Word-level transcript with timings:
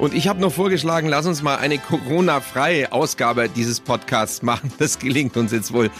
Und 0.00 0.14
ich 0.14 0.28
habe 0.28 0.40
noch 0.40 0.52
vorgeschlagen, 0.52 1.08
lass 1.08 1.26
uns 1.26 1.42
mal 1.42 1.56
eine 1.56 1.76
Corona-freie 1.78 2.90
Ausgabe 2.92 3.48
dieses 3.50 3.80
Podcasts 3.80 4.42
machen. 4.42 4.72
Das 4.78 4.98
gelingt 4.98 5.36
uns 5.36 5.52
jetzt 5.52 5.72
wohl 5.74 5.90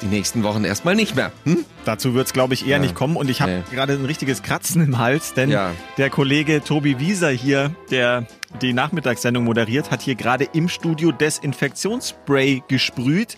die 0.00 0.06
nächsten 0.06 0.42
Wochen 0.42 0.64
erstmal 0.64 0.94
nicht 0.96 1.14
mehr. 1.14 1.30
Hm? 1.44 1.64
Dazu 1.84 2.14
wird 2.14 2.26
es, 2.26 2.32
glaube 2.32 2.54
ich, 2.54 2.62
eher 2.66 2.76
Ja. 2.76 2.78
nicht 2.78 2.94
kommen. 2.94 3.14
Und 3.16 3.28
ich 3.30 3.40
habe 3.42 3.62
Nee. 3.68 3.74
gerade 3.76 3.92
ein 3.92 4.04
richtiges 4.06 4.42
Kratzen 4.42 4.82
im 4.82 4.98
Hals, 4.98 5.34
denn 5.34 5.50
Ja. 5.50 5.70
der 5.98 6.08
Kollege 6.10 6.64
Tobi 6.64 6.98
Wieser 6.98 7.28
hier, 7.30 7.72
der 7.90 8.26
die 8.62 8.72
Nachmittagssendung 8.72 9.44
moderiert, 9.44 9.90
hat 9.90 10.00
hier 10.02 10.14
gerade 10.14 10.44
im 10.54 10.68
Studio 10.68 11.12
Desinfektionsspray 11.12 12.62
gesprüht. 12.68 13.36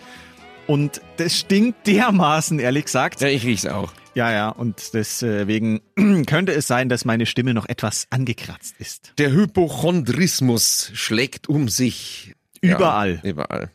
Und 0.66 1.00
das 1.18 1.38
stinkt 1.38 1.86
dermaßen, 1.86 2.58
ehrlich 2.58 2.86
gesagt. 2.86 3.20
Ja, 3.20 3.28
ich 3.28 3.44
riech's 3.44 3.66
auch. 3.66 3.92
Ja, 4.14 4.32
ja, 4.32 4.48
und 4.48 4.94
deswegen 4.94 5.80
könnte 6.26 6.52
es 6.52 6.66
sein, 6.66 6.88
dass 6.88 7.04
meine 7.04 7.26
Stimme 7.26 7.52
noch 7.52 7.68
etwas 7.68 8.06
angekratzt 8.10 8.76
ist. 8.78 9.12
Der 9.18 9.32
Hypochondrismus 9.32 10.90
schlägt 10.94 11.48
um 11.48 11.68
sich. 11.68 12.34
Überall. 12.60 13.20
Ja, 13.22 13.30
überall. 13.30 13.70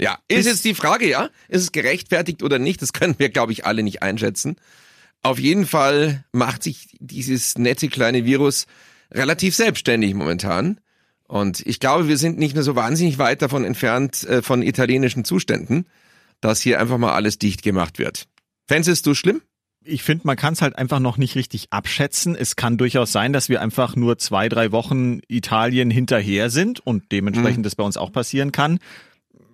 Ja, 0.00 0.18
ist 0.28 0.46
jetzt 0.46 0.64
die 0.64 0.74
Frage, 0.74 1.08
ja? 1.08 1.30
Ist 1.48 1.62
es 1.62 1.72
gerechtfertigt 1.72 2.42
oder 2.42 2.58
nicht? 2.58 2.80
Das 2.82 2.92
können 2.92 3.16
wir, 3.18 3.30
glaube 3.30 3.52
ich, 3.52 3.66
alle 3.66 3.82
nicht 3.82 4.02
einschätzen. 4.02 4.56
Auf 5.22 5.40
jeden 5.40 5.66
Fall 5.66 6.24
macht 6.30 6.62
sich 6.62 6.96
dieses 7.00 7.58
nette 7.58 7.88
kleine 7.88 8.24
Virus 8.24 8.66
relativ 9.10 9.56
selbstständig 9.56 10.14
momentan. 10.14 10.78
Und 11.26 11.66
ich 11.66 11.80
glaube, 11.80 12.08
wir 12.08 12.16
sind 12.16 12.38
nicht 12.38 12.54
mehr 12.54 12.62
so 12.62 12.76
wahnsinnig 12.76 13.18
weit 13.18 13.42
davon 13.42 13.64
entfernt 13.64 14.24
äh, 14.24 14.40
von 14.40 14.62
italienischen 14.62 15.24
Zuständen, 15.24 15.86
dass 16.40 16.60
hier 16.60 16.80
einfach 16.80 16.98
mal 16.98 17.12
alles 17.12 17.38
dicht 17.38 17.62
gemacht 17.62 17.98
wird. 17.98 18.26
Fändest 18.66 19.06
du 19.06 19.14
schlimm? 19.14 19.42
Ich 19.84 20.02
finde, 20.02 20.26
man 20.26 20.36
kann 20.36 20.52
es 20.52 20.60
halt 20.60 20.76
einfach 20.76 20.98
noch 20.98 21.16
nicht 21.16 21.34
richtig 21.34 21.68
abschätzen. 21.70 22.34
Es 22.34 22.56
kann 22.56 22.76
durchaus 22.76 23.10
sein, 23.10 23.32
dass 23.32 23.48
wir 23.48 23.62
einfach 23.62 23.96
nur 23.96 24.18
zwei, 24.18 24.48
drei 24.48 24.70
Wochen 24.70 25.20
Italien 25.28 25.90
hinterher 25.90 26.50
sind 26.50 26.80
und 26.80 27.10
dementsprechend 27.10 27.64
das 27.64 27.74
bei 27.76 27.84
uns 27.84 27.96
auch 27.96 28.12
passieren 28.12 28.52
kann. 28.52 28.80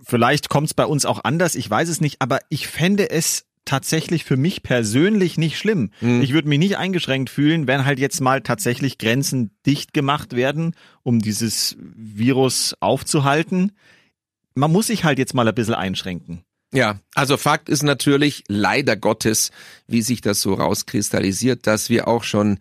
Vielleicht 0.02 0.48
kommt 0.48 0.66
es 0.66 0.74
bei 0.74 0.86
uns 0.86 1.06
auch 1.06 1.22
anders, 1.22 1.54
ich 1.54 1.70
weiß 1.70 1.88
es 1.88 2.00
nicht, 2.00 2.20
aber 2.20 2.40
ich 2.48 2.66
fände 2.66 3.10
es 3.10 3.46
tatsächlich 3.64 4.24
für 4.24 4.36
mich 4.36 4.62
persönlich 4.62 5.38
nicht 5.38 5.56
schlimm. 5.56 5.90
Ich 6.22 6.32
würde 6.34 6.48
mich 6.48 6.58
nicht 6.58 6.76
eingeschränkt 6.76 7.30
fühlen, 7.30 7.66
wenn 7.66 7.86
halt 7.86 7.98
jetzt 7.98 8.20
mal 8.20 8.42
tatsächlich 8.42 8.98
Grenzen 8.98 9.52
dicht 9.64 9.94
gemacht 9.94 10.34
werden, 10.36 10.74
um 11.02 11.20
dieses 11.20 11.76
Virus 11.78 12.74
aufzuhalten. 12.80 13.72
Man 14.54 14.70
muss 14.72 14.88
sich 14.88 15.04
halt 15.04 15.18
jetzt 15.18 15.32
mal 15.32 15.48
ein 15.48 15.54
bisschen 15.54 15.74
einschränken. 15.74 16.44
Ja, 16.74 16.98
also 17.14 17.36
Fakt 17.36 17.68
ist 17.68 17.84
natürlich, 17.84 18.42
leider 18.48 18.96
Gottes, 18.96 19.52
wie 19.86 20.02
sich 20.02 20.20
das 20.22 20.40
so 20.40 20.54
rauskristallisiert, 20.54 21.68
dass 21.68 21.88
wir 21.88 22.08
auch 22.08 22.24
schon 22.24 22.58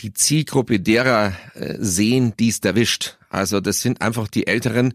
die 0.00 0.12
Zielgruppe 0.12 0.80
derer 0.80 1.32
äh, 1.54 1.76
sehen, 1.78 2.34
die 2.36 2.48
es 2.48 2.58
erwischt. 2.58 3.18
Also 3.30 3.60
das 3.60 3.80
sind 3.80 4.02
einfach 4.02 4.26
die 4.26 4.48
Älteren, 4.48 4.94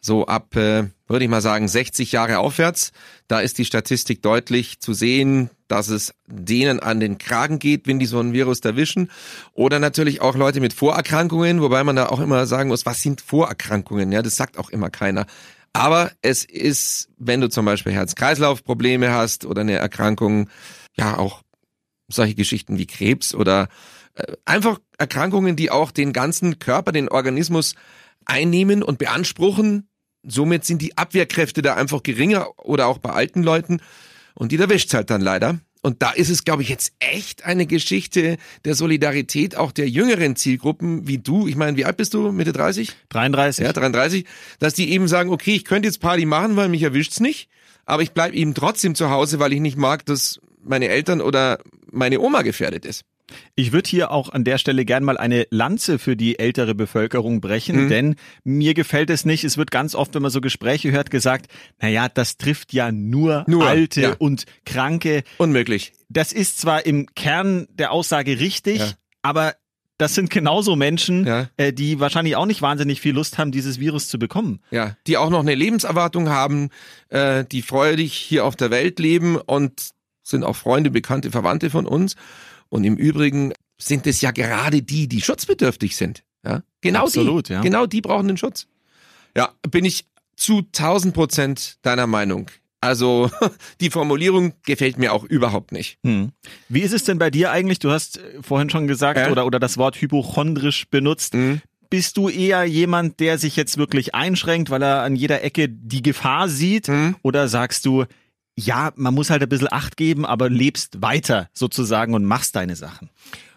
so 0.00 0.26
ab, 0.26 0.56
äh, 0.56 0.84
würde 1.06 1.24
ich 1.24 1.30
mal 1.30 1.42
sagen, 1.42 1.68
60 1.68 2.10
Jahre 2.12 2.38
aufwärts. 2.38 2.92
Da 3.26 3.40
ist 3.40 3.58
die 3.58 3.66
Statistik 3.66 4.22
deutlich 4.22 4.80
zu 4.80 4.94
sehen, 4.94 5.50
dass 5.66 5.88
es 5.88 6.14
denen 6.26 6.80
an 6.80 7.00
den 7.00 7.18
Kragen 7.18 7.58
geht, 7.58 7.86
wenn 7.86 7.98
die 7.98 8.06
so 8.06 8.20
ein 8.20 8.32
Virus 8.32 8.60
erwischen. 8.60 9.10
Oder 9.52 9.80
natürlich 9.80 10.22
auch 10.22 10.34
Leute 10.34 10.60
mit 10.60 10.72
Vorerkrankungen, 10.72 11.60
wobei 11.60 11.84
man 11.84 11.96
da 11.96 12.06
auch 12.06 12.20
immer 12.20 12.46
sagen 12.46 12.70
muss, 12.70 12.86
was 12.86 13.02
sind 13.02 13.20
Vorerkrankungen? 13.20 14.12
Ja, 14.12 14.22
das 14.22 14.36
sagt 14.36 14.56
auch 14.56 14.70
immer 14.70 14.88
keiner. 14.88 15.26
Aber 15.78 16.10
es 16.22 16.44
ist, 16.44 17.08
wenn 17.18 17.40
du 17.40 17.48
zum 17.48 17.64
Beispiel 17.64 17.92
Herz-Kreislauf-Probleme 17.92 19.12
hast 19.12 19.46
oder 19.46 19.60
eine 19.60 19.76
Erkrankung, 19.76 20.50
ja 20.96 21.16
auch 21.16 21.42
solche 22.08 22.34
Geschichten 22.34 22.78
wie 22.78 22.86
Krebs 22.86 23.32
oder 23.32 23.68
äh, 24.14 24.32
einfach 24.44 24.80
Erkrankungen, 24.98 25.54
die 25.54 25.70
auch 25.70 25.92
den 25.92 26.12
ganzen 26.12 26.58
Körper, 26.58 26.90
den 26.90 27.08
Organismus 27.08 27.76
einnehmen 28.24 28.82
und 28.82 28.98
beanspruchen. 28.98 29.88
Somit 30.26 30.64
sind 30.64 30.82
die 30.82 30.98
Abwehrkräfte 30.98 31.62
da 31.62 31.76
einfach 31.76 32.02
geringer 32.02 32.48
oder 32.58 32.88
auch 32.88 32.98
bei 32.98 33.10
alten 33.10 33.44
Leuten 33.44 33.80
und 34.34 34.50
die 34.50 34.56
erwischt's 34.56 34.94
halt 34.94 35.10
dann 35.10 35.20
leider. 35.20 35.60
Und 35.82 36.02
da 36.02 36.10
ist 36.10 36.28
es, 36.28 36.44
glaube 36.44 36.62
ich, 36.62 36.68
jetzt 36.68 36.92
echt 36.98 37.44
eine 37.44 37.66
Geschichte 37.66 38.36
der 38.64 38.74
Solidarität 38.74 39.56
auch 39.56 39.72
der 39.72 39.88
jüngeren 39.88 40.36
Zielgruppen 40.36 41.06
wie 41.06 41.18
du. 41.18 41.46
Ich 41.46 41.56
meine, 41.56 41.76
wie 41.76 41.84
alt 41.84 41.96
bist 41.96 42.14
du? 42.14 42.32
Mitte 42.32 42.52
30? 42.52 42.90
33. 43.10 43.64
ja, 43.64 43.72
33, 43.72 44.24
dass 44.58 44.74
die 44.74 44.90
eben 44.90 45.08
sagen, 45.08 45.30
okay, 45.30 45.54
ich 45.54 45.64
könnte 45.64 45.86
jetzt 45.86 46.00
Party 46.00 46.26
machen, 46.26 46.56
weil 46.56 46.68
mich 46.68 46.82
erwischt's 46.82 47.20
nicht, 47.20 47.48
aber 47.86 48.02
ich 48.02 48.12
bleib 48.12 48.32
eben 48.34 48.54
trotzdem 48.54 48.94
zu 48.94 49.10
Hause, 49.10 49.38
weil 49.38 49.52
ich 49.52 49.60
nicht 49.60 49.76
mag, 49.76 50.04
dass 50.04 50.40
meine 50.62 50.88
Eltern 50.88 51.20
oder 51.20 51.60
meine 51.90 52.20
Oma 52.20 52.42
gefährdet 52.42 52.84
ist. 52.84 53.04
Ich 53.54 53.72
würde 53.72 53.88
hier 53.88 54.10
auch 54.10 54.30
an 54.30 54.44
der 54.44 54.58
Stelle 54.58 54.84
gern 54.84 55.04
mal 55.04 55.18
eine 55.18 55.46
Lanze 55.50 55.98
für 55.98 56.16
die 56.16 56.38
ältere 56.38 56.74
Bevölkerung 56.74 57.40
brechen, 57.40 57.88
denn 57.88 58.16
mir 58.44 58.74
gefällt 58.74 59.10
es 59.10 59.24
nicht. 59.24 59.44
Es 59.44 59.56
wird 59.58 59.70
ganz 59.70 59.94
oft, 59.94 60.14
wenn 60.14 60.22
man 60.22 60.30
so 60.30 60.40
Gespräche 60.40 60.90
hört, 60.92 61.10
gesagt, 61.10 61.46
naja, 61.80 62.08
das 62.08 62.36
trifft 62.38 62.72
ja 62.72 62.90
nur, 62.92 63.44
Nur, 63.46 63.66
Alte 63.66 64.00
ja. 64.00 64.16
und 64.18 64.44
Kranke. 64.64 65.22
Unmöglich. 65.38 65.92
Das 66.08 66.32
ist 66.32 66.58
zwar 66.58 66.86
im 66.86 67.06
Kern 67.14 67.66
der 67.70 67.92
Aussage 67.92 68.40
richtig, 68.40 68.78
Ja. 68.78 68.92
aber 69.22 69.54
das 69.98 70.14
sind 70.14 70.30
genauso 70.30 70.76
Menschen, 70.76 71.26
Ja. 71.26 71.48
äh, 71.56 71.72
die 71.72 71.98
wahrscheinlich 72.00 72.36
auch 72.36 72.46
nicht 72.46 72.62
wahnsinnig 72.62 73.00
viel 73.00 73.14
Lust 73.14 73.36
haben, 73.36 73.50
dieses 73.50 73.80
Virus 73.80 74.08
zu 74.08 74.18
bekommen. 74.18 74.60
Ja, 74.70 74.96
die 75.08 75.16
auch 75.16 75.28
noch 75.28 75.40
eine 75.40 75.54
Lebenserwartung 75.56 76.28
haben, 76.28 76.70
äh, 77.08 77.44
die 77.44 77.62
freudig 77.62 78.14
hier 78.14 78.44
auf 78.44 78.54
der 78.56 78.70
Welt 78.70 79.00
leben 79.00 79.36
und 79.36 79.90
sind 80.22 80.44
auch 80.44 80.56
Freunde, 80.56 80.90
Bekannte, 80.90 81.30
Verwandte 81.30 81.68
von 81.70 81.84
uns. 81.86 82.14
Und 82.70 82.84
im 82.84 82.96
Übrigen 82.96 83.52
sind 83.78 84.06
es 84.06 84.20
ja 84.20 84.30
gerade 84.30 84.82
die, 84.82 85.08
die 85.08 85.20
schutzbedürftig 85.20 85.96
sind. 85.96 86.22
Ja, 86.44 86.62
genau 86.80 87.04
Absolut, 87.04 87.48
die. 87.48 87.52
ja. 87.54 87.60
Genau 87.60 87.86
die 87.86 88.00
brauchen 88.00 88.28
den 88.28 88.36
Schutz. 88.36 88.66
Ja, 89.36 89.50
bin 89.70 89.84
ich 89.84 90.06
zu 90.36 90.58
1000 90.58 91.14
Prozent 91.14 91.78
deiner 91.82 92.06
Meinung. 92.06 92.50
Also 92.80 93.30
die 93.80 93.90
Formulierung 93.90 94.52
gefällt 94.64 94.98
mir 94.98 95.12
auch 95.12 95.24
überhaupt 95.24 95.72
nicht. 95.72 95.98
Hm. 96.04 96.30
Wie 96.68 96.80
ist 96.80 96.92
es 96.92 97.04
denn 97.04 97.18
bei 97.18 97.30
dir 97.30 97.50
eigentlich? 97.50 97.80
Du 97.80 97.90
hast 97.90 98.18
äh, 98.18 98.42
vorhin 98.42 98.70
schon 98.70 98.86
gesagt 98.86 99.18
Ja. 99.18 99.30
oder, 99.30 99.46
oder 99.46 99.58
das 99.58 99.78
Wort 99.78 100.00
hypochondrisch 100.00 100.88
benutzt. 100.88 101.34
Mhm. 101.34 101.60
Bist 101.90 102.16
du 102.18 102.28
eher 102.28 102.64
jemand, 102.64 103.18
der 103.18 103.38
sich 103.38 103.56
jetzt 103.56 103.78
wirklich 103.78 104.14
einschränkt, 104.14 104.70
weil 104.70 104.82
er 104.82 105.02
an 105.02 105.16
jeder 105.16 105.42
Ecke 105.42 105.68
die 105.68 106.02
Gefahr 106.02 106.48
sieht? 106.48 106.86
Mhm. 106.88 107.16
Oder 107.22 107.48
sagst 107.48 107.84
du, 107.86 108.04
ja, 108.58 108.92
man 108.96 109.14
muss 109.14 109.30
halt 109.30 109.42
ein 109.42 109.48
bisschen 109.48 109.72
Acht 109.72 109.96
geben, 109.96 110.26
aber 110.26 110.50
lebst 110.50 111.00
weiter 111.00 111.48
sozusagen 111.52 112.14
und 112.14 112.24
machst 112.24 112.56
deine 112.56 112.74
Sachen? 112.76 113.08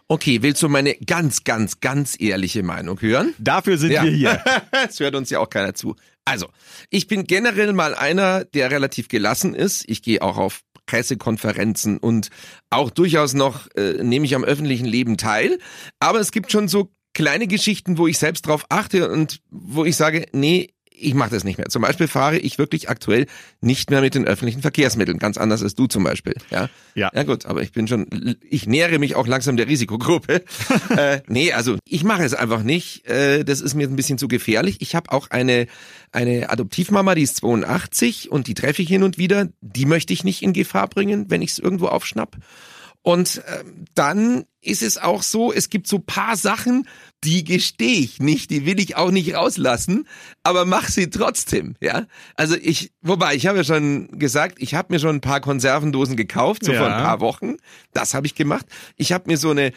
Okay, 0.07 0.41
willst 0.41 0.61
du 0.61 0.67
meine 0.69 0.93
ganz, 0.95 1.43
ganz, 1.43 1.79
ganz 1.79 2.15
ehrliche 2.19 2.63
Meinung 2.63 3.01
hören? 3.01 3.33
Dafür 3.39 3.77
sind 3.77 3.91
Ja. 3.91 4.03
wir 4.03 4.11
hier. 4.11 4.43
Es 4.89 4.99
hört 4.99 5.15
uns 5.15 5.29
ja 5.29 5.39
auch 5.39 5.49
keiner 5.49 5.73
zu. 5.73 5.95
Also, 6.25 6.49
ich 6.89 7.07
bin 7.07 7.23
generell 7.23 7.73
mal 7.73 7.95
einer, 7.95 8.43
der 8.45 8.69
relativ 8.71 9.07
gelassen 9.07 9.55
ist. 9.55 9.83
Ich 9.87 10.01
gehe 10.03 10.21
auch 10.21 10.37
auf 10.37 10.61
Pressekonferenzen 10.85 11.97
und 11.97 12.29
auch 12.69 12.89
durchaus 12.89 13.33
noch 13.33 13.67
äh, 13.75 14.03
nehme 14.03 14.25
ich 14.25 14.35
am 14.35 14.43
öffentlichen 14.43 14.85
Leben 14.85 15.17
teil. 15.17 15.57
Aber 15.99 16.19
es 16.19 16.31
gibt 16.31 16.51
schon 16.51 16.67
so 16.67 16.91
kleine 17.13 17.47
Geschichten, 17.47 17.97
wo 17.97 18.07
ich 18.07 18.17
selbst 18.19 18.45
drauf 18.47 18.65
achte 18.69 19.09
und 19.09 19.39
wo 19.49 19.85
ich 19.85 19.95
sage, 19.95 20.25
nee, 20.33 20.73
ich 21.01 21.13
mache 21.13 21.31
das 21.31 21.43
nicht 21.43 21.57
mehr. 21.57 21.69
Zum 21.69 21.81
Beispiel 21.81 22.07
fahre 22.07 22.37
ich 22.37 22.57
wirklich 22.57 22.89
aktuell 22.89 23.25
nicht 23.59 23.89
mehr 23.89 24.01
mit 24.01 24.15
den 24.15 24.25
öffentlichen 24.25 24.61
Verkehrsmitteln. 24.61 25.19
Ganz 25.19 25.37
anders 25.37 25.63
als 25.63 25.75
du 25.75 25.87
zum 25.87 26.03
Beispiel. 26.03 26.35
Ja, 26.49 26.69
Ja. 26.95 27.11
ja 27.13 27.23
gut, 27.23 27.45
aber 27.45 27.61
ich 27.61 27.71
bin 27.71 27.87
schon, 27.87 28.35
ich 28.49 28.67
nähere 28.67 28.99
mich 28.99 29.15
auch 29.15 29.27
langsam 29.27 29.57
der 29.57 29.67
Risikogruppe. 29.67 30.43
äh, 30.97 31.21
nee, 31.27 31.51
also 31.53 31.77
ich 31.85 32.03
mache 32.03 32.23
es 32.23 32.33
einfach 32.33 32.63
nicht. 32.63 33.07
Äh, 33.07 33.43
das 33.43 33.61
ist 33.61 33.75
mir 33.75 33.87
ein 33.87 33.95
bisschen 33.95 34.17
zu 34.17 34.27
gefährlich. 34.27 34.77
Ich 34.79 34.95
habe 34.95 35.11
auch 35.11 35.29
eine, 35.29 35.67
eine 36.11 36.49
Adoptivmama, 36.49 37.15
die 37.15 37.23
ist 37.23 37.37
82 37.37 38.31
und 38.31 38.47
die 38.47 38.53
treffe 38.53 38.81
ich 38.81 38.87
hin 38.87 39.03
und 39.03 39.17
wieder. 39.17 39.49
Die 39.61 39.85
möchte 39.85 40.13
ich 40.13 40.23
nicht 40.23 40.41
in 40.41 40.53
Gefahr 40.53 40.87
bringen, 40.87 41.25
wenn 41.29 41.41
ich 41.41 41.51
es 41.51 41.59
irgendwo 41.59 41.87
aufschnapp. 41.87 42.37
Und 43.03 43.41
ähm, 43.47 43.85
dann 43.95 44.45
ist 44.61 44.83
es 44.83 44.99
auch 44.99 45.23
so, 45.23 45.51
es 45.51 45.69
gibt 45.71 45.87
so 45.87 45.97
paar 45.97 46.35
Sachen, 46.35 46.87
die 47.23 47.43
gestehe 47.43 47.99
ich 47.99 48.19
nicht, 48.19 48.51
die 48.51 48.65
will 48.67 48.79
ich 48.79 48.95
auch 48.95 49.09
nicht 49.09 49.33
rauslassen, 49.33 50.07
aber 50.43 50.65
mach 50.65 50.87
sie 50.87 51.09
trotzdem, 51.09 51.75
ja. 51.81 52.05
Also 52.35 52.55
ich, 52.55 52.91
wobei, 53.01 53.33
ich 53.35 53.47
habe 53.47 53.57
ja 53.59 53.63
schon 53.63 54.19
gesagt, 54.19 54.57
ich 54.59 54.75
habe 54.75 54.93
mir 54.93 54.99
schon 54.99 55.15
ein 55.15 55.21
paar 55.21 55.41
Konservendosen 55.41 56.15
gekauft, 56.15 56.63
so 56.63 56.73
vor 56.73 56.87
Ja. 56.87 56.95
ein 56.97 57.03
paar 57.03 57.19
Wochen. 57.21 57.57
Das 57.91 58.13
habe 58.13 58.27
ich 58.27 58.35
gemacht. 58.35 58.67
Ich 58.97 59.11
habe 59.11 59.29
mir 59.29 59.37
so 59.37 59.49
eine 59.49 59.71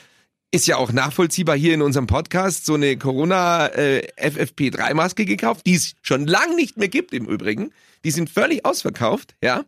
ist 0.50 0.69
ja 0.69 0.77
auch 0.77 0.93
nachvollziehbar 0.93 1.56
hier 1.56 1.75
in 1.75 1.82
unserem 1.82 2.06
Podcast, 2.06 2.65
so 2.65 2.75
eine 2.75 2.97
Corona 2.97 3.67
äh, 3.69 4.06
FFP3-Maske 4.19 5.25
gekauft, 5.25 5.67
die 5.67 5.75
es 5.75 5.94
schon 6.03 6.27
lang 6.29 6.55
nicht 6.55 6.77
mehr 6.77 6.87
gibt 6.87 7.12
im 7.12 7.27
Übrigen. 7.27 7.73
Die 8.05 8.12
sind 8.12 8.31
völlig 8.31 8.65
ausverkauft, 8.65 9.35
ja. 9.43 9.65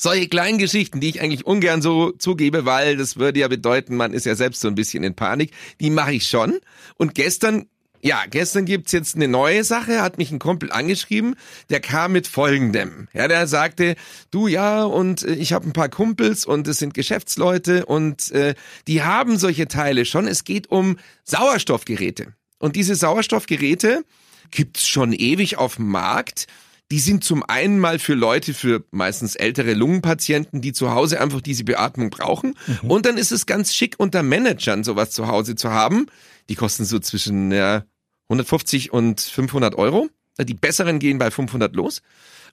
Solche 0.00 0.28
kleinen 0.28 0.58
Geschichten, 0.58 1.00
die 1.00 1.08
ich 1.08 1.20
eigentlich 1.20 1.44
ungern 1.44 1.82
so 1.82 2.12
zugebe, 2.12 2.64
weil 2.64 2.96
das 2.96 3.16
würde 3.16 3.40
ja 3.40 3.48
bedeuten, 3.48 3.96
man 3.96 4.12
ist 4.12 4.26
ja 4.26 4.36
selbst 4.36 4.60
so 4.60 4.68
ein 4.68 4.76
bisschen 4.76 5.02
in 5.02 5.14
Panik, 5.14 5.50
die 5.80 5.90
mache 5.90 6.12
ich 6.12 6.28
schon. 6.28 6.60
Und 6.96 7.16
gestern 7.16 7.66
ja, 8.00 8.22
gestern 8.30 8.64
gibt's 8.64 8.92
jetzt 8.92 9.16
eine 9.16 9.26
neue 9.26 9.64
Sache, 9.64 10.02
hat 10.02 10.18
mich 10.18 10.30
ein 10.30 10.38
Kumpel 10.38 10.70
angeschrieben, 10.70 11.34
der 11.68 11.80
kam 11.80 12.12
mit 12.12 12.28
folgendem. 12.28 13.08
Ja, 13.12 13.26
der 13.26 13.48
sagte, 13.48 13.96
du 14.30 14.46
ja, 14.46 14.84
und 14.84 15.24
äh, 15.24 15.34
ich 15.34 15.52
habe 15.52 15.66
ein 15.66 15.72
paar 15.72 15.88
Kumpels 15.88 16.44
und 16.46 16.68
es 16.68 16.78
sind 16.78 16.94
Geschäftsleute 16.94 17.86
und 17.86 18.30
äh, 18.30 18.54
die 18.86 19.02
haben 19.02 19.36
solche 19.36 19.66
Teile 19.66 20.04
schon. 20.04 20.28
Es 20.28 20.44
geht 20.44 20.70
um 20.70 20.96
Sauerstoffgeräte. 21.24 22.34
Und 22.60 22.76
diese 22.76 22.94
Sauerstoffgeräte 22.94 24.04
gibt's 24.52 24.86
schon 24.86 25.12
ewig 25.12 25.58
auf 25.58 25.76
dem 25.76 25.88
Markt. 25.88 26.46
Die 26.90 27.00
sind 27.00 27.22
zum 27.22 27.42
einen 27.42 27.78
mal 27.78 27.98
für 27.98 28.14
Leute, 28.14 28.54
für 28.54 28.84
meistens 28.90 29.36
ältere 29.36 29.74
Lungenpatienten, 29.74 30.62
die 30.62 30.72
zu 30.72 30.92
Hause 30.92 31.20
einfach 31.20 31.42
diese 31.42 31.64
Beatmung 31.64 32.08
brauchen. 32.08 32.54
Mhm. 32.66 32.90
Und 32.90 33.06
dann 33.06 33.18
ist 33.18 33.30
es 33.30 33.44
ganz 33.44 33.74
schick, 33.74 33.96
unter 33.98 34.22
Managern 34.22 34.84
sowas 34.84 35.10
zu 35.10 35.28
Hause 35.28 35.54
zu 35.54 35.70
haben. 35.70 36.06
Die 36.48 36.54
kosten 36.54 36.86
so 36.86 36.98
zwischen 36.98 37.52
ja, 37.52 37.84
150 38.28 38.92
und 38.92 39.20
500 39.20 39.74
Euro. 39.74 40.08
Die 40.40 40.54
besseren 40.54 40.98
gehen 40.98 41.18
bei 41.18 41.30
500 41.30 41.74
los. 41.76 42.00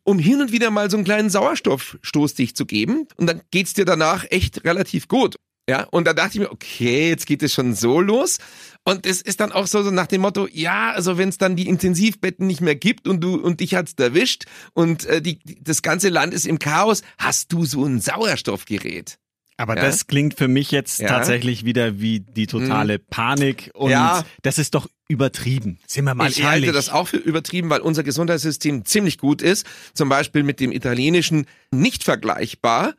Um 0.04 0.20
hin 0.20 0.42
und 0.42 0.52
wieder 0.52 0.70
mal 0.70 0.92
so 0.92 0.98
einen 0.98 1.06
kleinen 1.06 1.30
Sauerstoffstoß 1.30 2.34
dich 2.34 2.56
zu 2.56 2.66
geben. 2.66 3.08
Und 3.16 3.28
dann 3.28 3.42
geht's 3.52 3.74
dir 3.74 3.86
danach 3.86 4.26
echt 4.30 4.66
relativ 4.66 5.08
gut. 5.08 5.36
Ja, 5.68 5.84
und 5.86 6.06
da 6.06 6.14
dachte 6.14 6.34
ich 6.34 6.40
mir, 6.40 6.52
okay, 6.52 7.10
jetzt 7.10 7.26
geht 7.26 7.42
es 7.42 7.54
schon 7.54 7.74
so 7.74 8.00
los. 8.00 8.38
Und 8.84 9.08
es 9.08 9.22
ist 9.22 9.40
dann 9.40 9.52
auch 9.52 9.66
so, 9.66 9.82
so 9.82 9.90
nach 9.90 10.06
dem 10.06 10.22
Motto, 10.22 10.48
ja, 10.52 10.92
also 10.92 11.18
wenn 11.18 11.30
es 11.30 11.40
dann 11.40 11.56
die 11.56 11.68
Intensivbetten 11.68 12.46
nicht 12.46 12.62
mehr 12.62 12.76
gibt 12.76 13.08
und 13.08 13.20
du 13.22 13.36
und 13.36 13.60
dich 13.62 13.74
hat's 13.74 13.94
erwischt 13.98 14.46
und 14.74 15.06
äh, 15.06 15.24
die, 15.24 15.40
das 15.60 15.82
ganze 15.82 16.10
Land 16.10 16.36
ist 16.36 16.46
im 16.46 16.60
Chaos, 16.60 17.02
hast 17.18 17.52
du 17.52 17.66
so 17.66 17.84
ein 17.84 18.00
Sauerstoffgerät. 18.00 19.18
Aber 19.58 19.76
ja? 19.76 19.82
das 19.82 20.06
klingt 20.06 20.36
für 20.38 20.48
mich 20.48 20.70
jetzt 20.70 21.00
ja? 21.00 21.08
tatsächlich 21.08 21.66
wieder 21.66 22.00
wie 22.00 22.20
die 22.20 22.46
totale 22.46 23.00
mhm. 23.00 23.04
Panik 23.10 23.72
und 23.74 23.90
ja. 23.90 24.24
das 24.44 24.60
ist 24.60 24.76
doch 24.76 24.88
übertrieben. 25.08 25.80
Sind 25.88 26.06
wir 26.06 26.14
mal 26.14 26.30
ich 26.30 26.40
ehrlich. 26.40 26.64
Ich 26.64 26.68
halte 26.68 26.74
das 26.74 26.90
auch 26.90 27.08
für 27.08 27.18
übertrieben, 27.18 27.70
weil 27.70 27.82
unser 27.82 28.04
Gesundheitssystem 28.04 28.86
ziemlich 28.86 29.18
gut 29.18 29.42
ist. 29.42 29.66
Zum 29.94 30.10
Beispiel 30.10 30.44
mit 30.44 30.60
dem 30.60 30.72
italienischen 30.72 31.48
nicht 31.72 32.04
vergleichbar. 32.04 32.94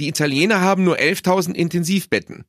Die 0.00 0.08
Italiener 0.08 0.62
haben 0.62 0.82
nur 0.82 0.96
11.000 0.96 1.54
Intensivbetten. 1.54 2.44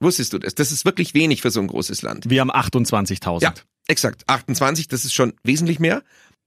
Wusstest 0.00 0.32
du 0.32 0.38
das? 0.38 0.54
Das 0.54 0.72
ist 0.72 0.86
wirklich 0.86 1.12
wenig 1.12 1.42
für 1.42 1.50
so 1.50 1.60
ein 1.60 1.66
großes 1.66 2.00
Land. 2.00 2.30
Wir 2.30 2.40
haben 2.40 2.50
28.000. 2.50 3.42
Ja, 3.42 3.54
exakt. 3.88 4.24
28, 4.26 4.88
das 4.88 5.04
ist 5.04 5.12
schon 5.12 5.34
wesentlich 5.42 5.78
mehr. 5.78 6.02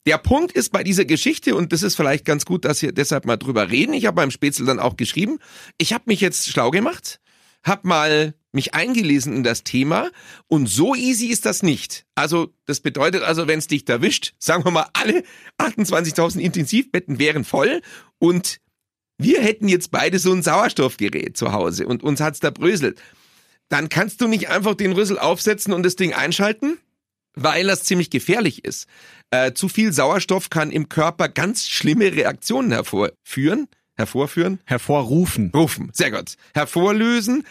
Der 0.08 0.18
Punkt 0.18 0.54
ist 0.54 0.72
bei 0.72 0.84
dieser 0.84 1.06
Geschichte, 1.06 1.56
und 1.56 1.74
das 1.74 1.84
ist 1.84 1.96
vielleicht 1.96 2.26
ganz 2.26 2.46
gut, 2.46 2.66
dass 2.66 2.82
wir 2.82 2.92
deshalb 2.92 3.26
mal 3.26 3.38
drüber 3.38 3.70
reden. 3.70 3.94
Ich 3.94 4.08
habe 4.08 4.16
beim 4.16 4.32
Spätzle 4.32 4.66
dann 4.66 4.80
auch 4.80 4.98
geschrieben. 4.98 5.38
Ich 5.78 5.94
habe 5.94 6.06
mich 6.08 6.22
jetzt 6.22 6.50
schlau 6.50 6.72
gemacht, 6.72 7.20
habe 7.64 7.88
mal 7.88 8.34
mich 8.52 8.74
eingelesen 8.74 9.34
in 9.34 9.44
das 9.44 9.64
Thema 9.64 10.10
und 10.48 10.68
so 10.68 10.96
easy 10.96 11.28
ist 11.28 11.46
das 11.46 11.62
nicht. 11.62 12.06
Also 12.16 12.52
das 12.66 12.80
bedeutet 12.80 13.22
also, 13.22 13.48
wenn 13.48 13.60
es 13.60 13.68
dich 13.68 13.88
erwischt, 13.88 14.34
sagen 14.40 14.66
wir 14.66 14.72
mal, 14.72 14.88
alle 14.94 15.24
28.000 15.60 16.40
Intensivbetten 16.40 17.20
wären 17.20 17.44
voll 17.44 17.82
und 18.18 18.60
wir 19.18 19.42
hätten 19.42 19.68
jetzt 19.68 19.92
beide 19.92 20.20
so 20.20 20.32
ein 20.32 20.44
Sauerstoffgerät 20.44 21.38
zu 21.38 21.52
Hause 21.52 21.88
und 21.88 22.04
uns 22.04 22.22
hat's 22.22 22.40
da 22.40 22.50
bröselt 22.50 23.02
dann 23.70 23.90
kannst 23.90 24.22
du 24.22 24.28
nicht 24.28 24.50
einfach 24.50 24.76
den 24.76 24.94
Rüssel 24.94 25.20
aufsetzen 25.20 25.74
und 25.74 25.84
das 25.84 25.96
Ding 25.96 26.14
einschalten, 26.14 26.78
weil 27.36 27.68
das 27.68 27.84
ziemlich 27.84 28.10
gefährlich 28.10 28.66
ist. 28.66 28.88
Äh, 29.30 29.54
zu 29.54 29.68
viel 29.70 29.92
Sauerstoff 29.92 30.50
kann 30.50 30.72
im 30.72 30.90
Körper 30.90 31.30
ganz 31.30 31.68
schlimme 31.68 32.14
Reaktionen 32.14 32.72
hervorführen. 32.72 33.68
Hervorführen? 33.96 34.60
Hervorrufen. 34.66 35.52
Rufen, 35.56 35.90
sehr 35.92 36.12
gut. 36.12 36.36
Hervorlösen. 36.54 37.44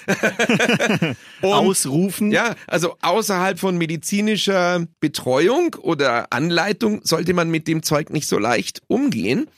Ausrufen. 1.43 2.31
Ja, 2.31 2.55
also 2.69 2.97
außerhalb 3.03 3.59
von 3.59 3.77
medizinischer 3.77 4.87
Betreuung 5.01 5.75
oder 5.75 6.33
Anleitung 6.33 7.01
sollte 7.03 7.35
man 7.35 7.51
mit 7.51 7.67
dem 7.67 7.83
Zeug 7.83 8.11
nicht 8.11 8.29
so 8.29 8.39
leicht 8.39 8.81
umgehen. 8.87 9.49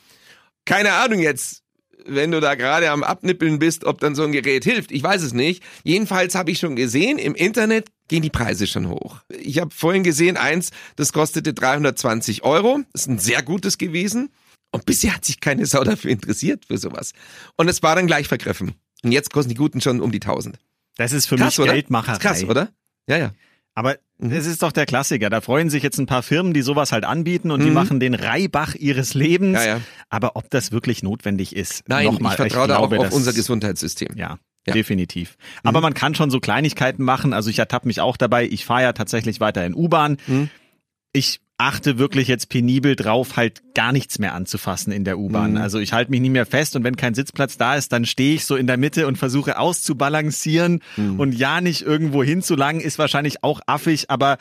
Keine 0.64 0.94
Ahnung 0.94 1.18
jetzt, 1.20 1.62
wenn 2.06 2.30
du 2.30 2.40
da 2.40 2.54
gerade 2.54 2.90
am 2.90 3.02
Abnippeln 3.02 3.58
bist, 3.58 3.84
ob 3.84 4.00
dann 4.00 4.14
so 4.14 4.22
ein 4.22 4.32
Gerät 4.32 4.64
hilft. 4.64 4.92
Ich 4.92 5.02
weiß 5.02 5.22
es 5.22 5.32
nicht. 5.32 5.62
Jedenfalls 5.84 6.34
habe 6.34 6.50
ich 6.50 6.58
schon 6.58 6.76
gesehen, 6.76 7.18
im 7.18 7.34
Internet 7.34 7.88
gehen 8.08 8.22
die 8.22 8.30
Preise 8.30 8.66
schon 8.66 8.88
hoch. 8.88 9.20
Ich 9.28 9.58
habe 9.58 9.70
vorhin 9.74 10.02
gesehen, 10.02 10.36
eins, 10.36 10.70
das 10.96 11.12
kostete 11.12 11.52
320 11.52 12.42
Euro. 12.42 12.80
Das 12.92 13.02
ist 13.02 13.08
ein 13.08 13.18
sehr 13.18 13.42
gutes 13.42 13.78
gewesen. 13.78 14.30
Und 14.70 14.86
bisher 14.86 15.14
hat 15.14 15.24
sich 15.24 15.40
keine 15.40 15.66
Sau 15.66 15.82
dafür 15.84 16.10
interessiert, 16.10 16.66
für 16.66 16.78
sowas. 16.78 17.12
Und 17.56 17.68
es 17.68 17.82
war 17.82 17.96
dann 17.96 18.06
gleich 18.06 18.28
vergriffen. 18.28 18.74
Und 19.02 19.12
jetzt 19.12 19.32
kosten 19.32 19.50
die 19.50 19.54
Guten 19.54 19.80
schon 19.80 20.00
um 20.00 20.12
die 20.12 20.20
1000. 20.20 20.58
Das 20.96 21.12
ist 21.12 21.26
für 21.26 21.36
krass, 21.36 21.58
mich? 21.58 21.68
Geldmacherei. 21.68 22.18
Krass, 22.18 22.44
oder? 22.44 22.70
Ja, 23.08 23.16
ja. 23.16 23.32
Aber 23.78 23.96
mhm. 24.18 24.32
es 24.32 24.44
ist 24.44 24.64
doch 24.64 24.72
der 24.72 24.86
Klassiker. 24.86 25.30
Da 25.30 25.40
freuen 25.40 25.70
sich 25.70 25.84
jetzt 25.84 25.98
ein 25.98 26.06
paar 26.06 26.24
Firmen, 26.24 26.52
die 26.52 26.62
sowas 26.62 26.90
halt 26.90 27.04
anbieten 27.04 27.52
und 27.52 27.60
mhm. 27.60 27.64
die 27.64 27.70
machen 27.70 28.00
den 28.00 28.14
Reibach 28.14 28.74
ihres 28.74 29.14
Lebens. 29.14 29.56
Ja, 29.56 29.76
ja. 29.76 29.80
Aber 30.08 30.34
ob 30.34 30.50
das 30.50 30.72
wirklich 30.72 31.04
notwendig 31.04 31.54
ist, 31.54 31.88
Nein, 31.88 32.06
nochmal, 32.06 32.32
ich 32.32 32.36
vertraue 32.38 32.46
ich 32.64 32.66
glaube, 32.66 32.96
da 32.96 32.98
auch 32.98 33.06
auf 33.06 33.12
unser 33.12 33.32
Gesundheitssystem. 33.32 34.16
Ja. 34.16 34.40
Ja. 34.66 34.74
Definitiv. 34.74 35.36
Aber 35.62 35.78
mhm. 35.78 35.84
man 35.84 35.94
kann 35.94 36.16
schon 36.16 36.28
so 36.28 36.40
Kleinigkeiten 36.40 37.04
machen. 37.04 37.32
Also 37.32 37.50
ich 37.50 37.60
ertappe 37.60 37.86
mich 37.86 38.00
auch 38.00 38.16
dabei. 38.16 38.46
Ich 38.46 38.64
fahre 38.64 38.82
ja 38.82 38.92
tatsächlich 38.92 39.38
weiter 39.38 39.64
in 39.64 39.74
U-Bahn. 39.74 40.16
Mhm. 40.26 40.50
Ich 41.12 41.40
achte 41.58 41.98
wirklich 41.98 42.28
jetzt 42.28 42.48
penibel 42.48 42.94
drauf, 42.94 43.36
halt 43.36 43.62
gar 43.74 43.92
nichts 43.92 44.20
mehr 44.20 44.32
anzufassen 44.32 44.92
in 44.92 45.04
der 45.04 45.18
U-Bahn. 45.18 45.52
Mhm. 45.52 45.56
Also 45.58 45.80
ich 45.80 45.92
halte 45.92 46.12
mich 46.12 46.20
nie 46.20 46.30
mehr 46.30 46.46
fest 46.46 46.76
und 46.76 46.84
wenn 46.84 46.96
kein 46.96 47.14
Sitzplatz 47.14 47.58
da 47.58 47.74
ist, 47.74 47.92
dann 47.92 48.06
stehe 48.06 48.36
ich 48.36 48.46
so 48.46 48.54
in 48.54 48.68
der 48.68 48.76
Mitte 48.76 49.08
und 49.08 49.18
versuche 49.18 49.58
auszubalancieren 49.58 50.80
mhm. 50.96 51.18
und 51.18 51.32
ja 51.32 51.60
nicht 51.60 51.82
irgendwo 51.82 52.22
hinzulangen, 52.22 52.80
ist 52.80 52.98
wahrscheinlich 52.98 53.42
auch 53.42 53.60
affig, 53.66 54.08
aber 54.08 54.38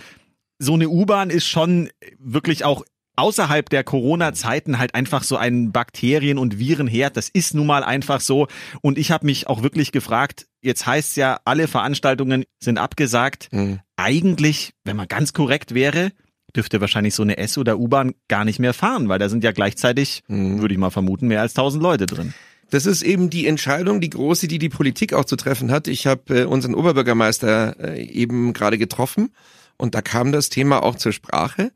so 0.59 0.75
eine 0.75 0.89
U-Bahn 0.89 1.31
ist 1.31 1.47
schon 1.47 1.89
wirklich 2.19 2.63
auch 2.63 2.85
außerhalb 3.15 3.67
der 3.69 3.83
Corona-Zeiten 3.83 4.77
halt 4.77 4.93
einfach 4.93 5.23
so 5.23 5.37
ein 5.37 5.71
Bakterien- 5.71 6.37
und 6.37 6.59
Virenherd. 6.59 7.17
Das 7.17 7.29
ist 7.29 7.55
nun 7.55 7.65
mal 7.65 7.83
einfach 7.83 8.21
so. 8.21 8.47
Und 8.81 8.97
ich 8.97 9.11
habe 9.11 9.25
mich 9.25 9.47
auch 9.47 9.63
wirklich 9.63 9.91
gefragt, 9.91 10.47
jetzt 10.61 10.85
heißt 10.85 11.17
ja, 11.17 11.39
alle 11.43 11.67
Veranstaltungen 11.67 12.45
sind 12.59 12.77
abgesagt. 12.77 13.49
Mhm. 13.51 13.79
Eigentlich, 13.95 14.73
wenn 14.83 14.95
man 14.95 15.07
ganz 15.07 15.33
korrekt 15.33 15.73
wäre, 15.73 16.11
dürfte 16.55 16.81
wahrscheinlich 16.81 17.13
so 17.15 17.23
eine 17.23 17.38
S- 17.38 17.57
oder 17.57 17.77
U-Bahn 17.77 18.13
gar 18.27 18.45
nicht 18.45 18.59
mehr 18.59 18.73
fahren, 18.73 19.09
weil 19.09 19.19
da 19.19 19.29
sind 19.29 19.44
ja 19.44 19.51
gleichzeitig, 19.51 20.23
mhm. 20.27 20.59
würde 20.59 20.73
ich 20.73 20.79
mal 20.79 20.89
vermuten, 20.89 21.27
mehr 21.27 21.41
als 21.41 21.53
tausend 21.53 21.83
Leute 21.83 22.05
drin. 22.05 22.33
Das 22.69 22.86
ist 22.86 23.01
eben 23.01 23.29
die 23.29 23.48
Entscheidung, 23.48 24.01
die 24.01 24.10
große, 24.10 24.48
die 24.48 24.60
die 24.60 24.69
Politik 24.69 25.13
auch 25.13 25.25
zu 25.25 25.38
treffen 25.38 25.72
hat. 25.72 25.88
Ich 25.88 26.05
habe 26.05 26.41
äh, 26.41 26.43
unseren 26.45 26.75
Oberbürgermeister 26.75 27.79
äh, 27.79 28.03
eben 28.03 28.53
gerade 28.53 28.77
getroffen 28.77 29.31
und 29.77 29.95
da 29.95 30.01
kam 30.01 30.31
das 30.31 30.50
Thema 30.50 30.83
auch 30.83 30.95
zur 30.95 31.13
Sprache 31.13 31.72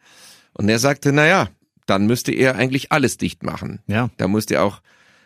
und 0.53 0.67
er 0.67 0.79
sagte, 0.79 1.13
na 1.13 1.27
ja, 1.27 1.49
dann 1.85 2.07
müsste 2.07 2.31
er 2.31 2.55
eigentlich 2.55 2.91
alles 2.91 3.17
dicht 3.17 3.43
machen. 3.43 3.79
Ja. 3.87 4.09
Da 4.17 4.27
musste 4.27 4.55
er 4.55 4.63
auch 4.63 4.81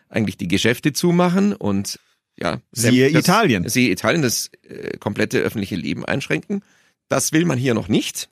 eigentlich 0.10 0.38
die 0.38 0.48
Geschäfte 0.48 0.94
zumachen 0.94 1.54
und 1.54 2.00
ja, 2.38 2.60
siehe 2.72 3.12
das, 3.12 3.22
Italien. 3.22 3.68
Siehe 3.68 3.92
Italien, 3.92 4.22
das 4.22 4.52
äh, 4.68 4.98
komplette 4.98 5.40
öffentliche 5.40 5.76
Leben 5.76 6.06
einschränken. 6.06 6.62
Das 7.08 7.32
will 7.32 7.46
man 7.46 7.58
hier 7.58 7.74
noch 7.74 7.88
nicht. 7.88 8.30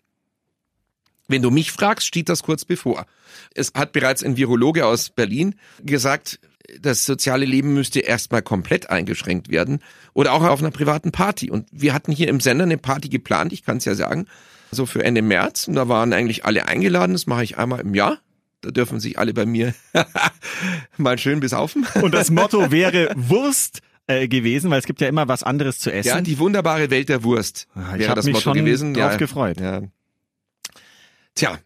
Wenn 1.34 1.42
du 1.42 1.50
mich 1.50 1.72
fragst, 1.72 2.06
steht 2.06 2.30
das 2.30 2.44
kurz 2.44 2.64
bevor. 2.64 3.08
Es 3.56 3.72
hat 3.74 3.92
bereits 3.92 4.24
ein 4.24 4.38
Virologe 4.38 4.86
aus 4.86 5.10
Berlin 5.10 5.56
gesagt, 5.82 6.40
das 6.80 7.08
soziale 7.08 7.44
Leben 7.44 7.74
müsste 7.74 8.02
erstmal 8.02 8.44
komplett 8.44 8.92
eingeschränkt 8.92 9.50
werden 9.50 9.80
oder 10.14 10.34
auch 10.34 10.44
auf 10.44 10.60
einer 10.60 10.70
privaten 10.70 11.12
Party. 11.12 11.50
Und 11.50 11.68
wir 11.72 11.96
hatten 11.96 12.12
hier 12.12 12.28
im 12.28 12.40
Sender 12.40 12.66
eine 12.66 12.78
Party 12.78 13.10
geplant, 13.10 13.52
ich 13.52 13.66
kann 13.66 13.78
es 13.78 13.86
ja 13.86 13.96
sagen, 13.96 14.28
so 14.70 14.86
für 14.86 15.04
Ende 15.04 15.24
März. 15.24 15.68
Und 15.68 15.74
da 15.74 15.90
waren 15.90 16.14
eigentlich 16.14 16.46
alle 16.46 16.68
eingeladen. 16.68 17.14
Das 17.14 17.26
mache 17.26 17.44
ich 17.44 17.58
einmal 17.58 17.80
im 17.80 17.96
Jahr. 17.96 18.20
Da 18.62 18.70
dürfen 18.70 19.00
sich 19.00 19.18
alle 19.18 19.34
bei 19.34 19.48
mir 19.48 19.74
mal 20.98 21.18
schön 21.18 21.40
besaufen. 21.40 21.88
Und 22.00 22.14
das 22.14 22.30
Motto 22.30 22.70
wäre 22.70 23.12
Wurst 23.16 23.80
äh, 24.06 24.28
gewesen, 24.28 24.70
weil 24.70 24.78
es 24.78 24.86
gibt 24.86 25.02
ja 25.02 25.08
immer 25.08 25.28
was 25.28 25.42
anderes 25.42 25.80
zu 25.80 25.92
essen. 25.92 26.10
Ja, 26.10 26.22
die 26.22 26.38
wunderbare 26.38 26.92
Welt 26.92 27.10
der 27.10 27.24
Wurst. 27.24 27.68
Ah, 27.74 27.96
ich 27.96 28.02
wäre 28.02 28.14
das 28.14 28.26
mich 28.26 28.34
Motto 28.36 28.44
schon 28.44 28.54
gewesen. 28.54 28.94
Drauf 28.94 29.14
ja, 29.14 29.18
gefreut. 29.18 29.60
Ja. 29.60 29.82
Tja, 31.36 31.60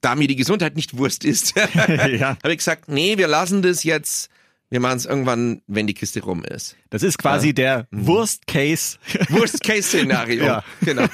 da 0.00 0.14
mir 0.14 0.28
die 0.28 0.36
Gesundheit 0.36 0.76
nicht 0.76 0.96
Wurst 0.96 1.24
ist, 1.24 1.54
ja. 1.74 2.36
habe 2.42 2.52
ich 2.52 2.58
gesagt, 2.58 2.88
nee, 2.88 3.16
wir 3.16 3.28
lassen 3.28 3.62
das 3.62 3.84
jetzt. 3.84 4.30
Wir 4.70 4.80
machen 4.80 4.96
es 4.96 5.06
irgendwann, 5.06 5.62
wenn 5.66 5.86
die 5.86 5.94
Kiste 5.94 6.22
rum 6.22 6.42
ist. 6.44 6.76
Das 6.90 7.02
ist 7.02 7.18
quasi 7.18 7.48
ja. 7.48 7.52
der 7.52 7.88
mhm. 7.90 8.06
Worst-Case. 8.06 8.98
Worst-Case-Szenario. 9.28 10.44
ja. 10.46 10.64
Genau. 10.80 11.06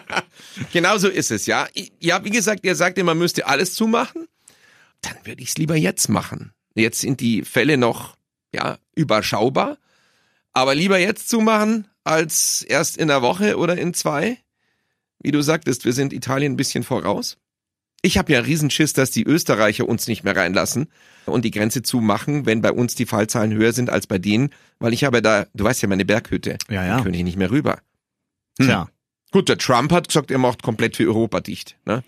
genau 0.72 0.98
so 0.98 1.08
ist 1.08 1.30
es, 1.30 1.46
ja. 1.46 1.66
Ja, 1.98 2.24
wie 2.24 2.30
gesagt, 2.30 2.64
ihr 2.64 2.74
sagt, 2.74 3.02
man 3.02 3.16
müsste 3.16 3.46
alles 3.46 3.74
zumachen. 3.74 4.28
Dann 5.00 5.14
würde 5.24 5.42
ich 5.42 5.50
es 5.50 5.56
lieber 5.56 5.76
jetzt 5.76 6.08
machen. 6.08 6.52
Jetzt 6.74 7.00
sind 7.00 7.20
die 7.20 7.42
Fälle 7.42 7.78
noch, 7.78 8.16
ja, 8.54 8.78
überschaubar. 8.94 9.78
Aber 10.52 10.74
lieber 10.74 10.98
jetzt 10.98 11.28
zumachen, 11.28 11.88
als 12.04 12.62
erst 12.62 12.96
in 12.96 13.10
einer 13.10 13.22
Woche 13.22 13.56
oder 13.56 13.78
in 13.78 13.94
zwei. 13.94 14.38
Wie 15.22 15.32
du 15.32 15.42
sagtest, 15.42 15.84
wir 15.84 15.92
sind 15.92 16.12
Italien 16.12 16.52
ein 16.52 16.56
bisschen 16.56 16.82
voraus. 16.82 17.36
Ich 18.02 18.16
habe 18.16 18.32
ja 18.32 18.40
Riesenschiss, 18.40 18.94
dass 18.94 19.10
die 19.10 19.24
Österreicher 19.24 19.86
uns 19.86 20.06
nicht 20.06 20.24
mehr 20.24 20.34
reinlassen 20.34 20.88
und 21.26 21.44
die 21.44 21.50
Grenze 21.50 21.82
zumachen, 21.82 22.46
wenn 22.46 22.62
bei 22.62 22.72
uns 22.72 22.94
die 22.94 23.04
Fallzahlen 23.04 23.52
höher 23.52 23.74
sind 23.74 23.90
als 23.90 24.06
bei 24.06 24.16
denen, 24.18 24.50
weil 24.78 24.94
ich 24.94 25.04
habe 25.04 25.20
da, 25.20 25.46
du 25.52 25.64
weißt 25.64 25.82
ja, 25.82 25.88
meine 25.88 26.06
Berghütte. 26.06 26.56
Ja, 26.70 26.84
ja. 26.86 26.96
Da 26.96 27.02
könnte 27.02 27.18
ich 27.18 27.24
nicht 27.24 27.36
mehr 27.36 27.50
rüber. 27.50 27.80
Hm. 28.58 28.66
Tja. 28.66 28.88
Gut, 29.32 29.48
der 29.50 29.58
Trump 29.58 29.92
hat 29.92 30.08
gesagt, 30.08 30.30
er 30.30 30.38
macht 30.38 30.62
komplett 30.62 30.96
für 30.96 31.06
Europa 31.06 31.40
dicht. 31.40 31.76
Ne? 31.84 32.02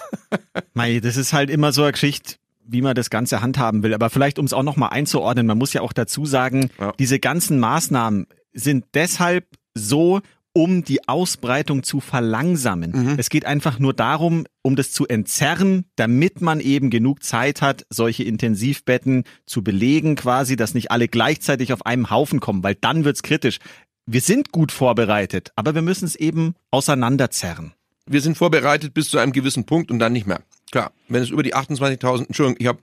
Mei, 0.74 1.00
das 1.00 1.16
ist 1.16 1.32
halt 1.32 1.50
immer 1.50 1.72
so 1.72 1.82
eine 1.82 1.92
Geschichte, 1.92 2.36
wie 2.64 2.80
man 2.82 2.94
das 2.94 3.10
Ganze 3.10 3.40
handhaben 3.42 3.82
will. 3.82 3.94
Aber 3.94 4.10
vielleicht, 4.10 4.38
um 4.38 4.46
es 4.46 4.52
auch 4.54 4.62
nochmal 4.62 4.90
einzuordnen, 4.90 5.46
man 5.46 5.58
muss 5.58 5.74
ja 5.74 5.82
auch 5.82 5.92
dazu 5.92 6.24
sagen, 6.26 6.70
Ja. 6.80 6.92
diese 6.98 7.20
ganzen 7.20 7.60
Maßnahmen 7.60 8.26
sind 8.52 8.86
deshalb 8.94 9.46
so, 9.74 10.22
um 10.56 10.84
die 10.84 11.06
Ausbreitung 11.06 11.82
zu 11.82 12.00
verlangsamen. 12.00 12.90
Mhm. 12.92 13.14
Es 13.18 13.28
geht 13.28 13.44
einfach 13.44 13.78
nur 13.78 13.92
darum, 13.92 14.46
um 14.62 14.74
das 14.74 14.90
zu 14.90 15.06
entzerren, 15.06 15.84
damit 15.96 16.40
man 16.40 16.60
eben 16.60 16.88
genug 16.88 17.22
Zeit 17.22 17.60
hat, 17.60 17.84
solche 17.90 18.24
Intensivbetten 18.24 19.24
zu 19.44 19.62
belegen, 19.62 20.16
quasi, 20.16 20.56
dass 20.56 20.72
nicht 20.72 20.90
alle 20.90 21.08
gleichzeitig 21.08 21.74
auf 21.74 21.84
einem 21.84 22.08
Haufen 22.08 22.40
kommen, 22.40 22.62
weil 22.62 22.74
dann 22.74 23.04
wird's 23.04 23.22
kritisch. 23.22 23.58
Wir 24.06 24.22
sind 24.22 24.50
gut 24.50 24.72
vorbereitet, 24.72 25.52
aber 25.56 25.74
wir 25.74 25.82
müssen 25.82 26.06
es 26.06 26.16
eben 26.16 26.54
auseinanderzerren. 26.70 27.74
Wir 28.06 28.22
sind 28.22 28.38
vorbereitet 28.38 28.94
bis 28.94 29.10
zu 29.10 29.18
einem 29.18 29.32
gewissen 29.32 29.66
Punkt 29.66 29.90
und 29.90 29.98
dann 29.98 30.14
nicht 30.14 30.26
mehr. 30.26 30.40
Klar, 30.70 30.90
wenn 31.08 31.22
es 31.22 31.28
über 31.28 31.42
die 31.42 31.54
28.000, 31.54 32.28
Entschuldigung, 32.28 32.56
ich 32.58 32.66
habe 32.66 32.78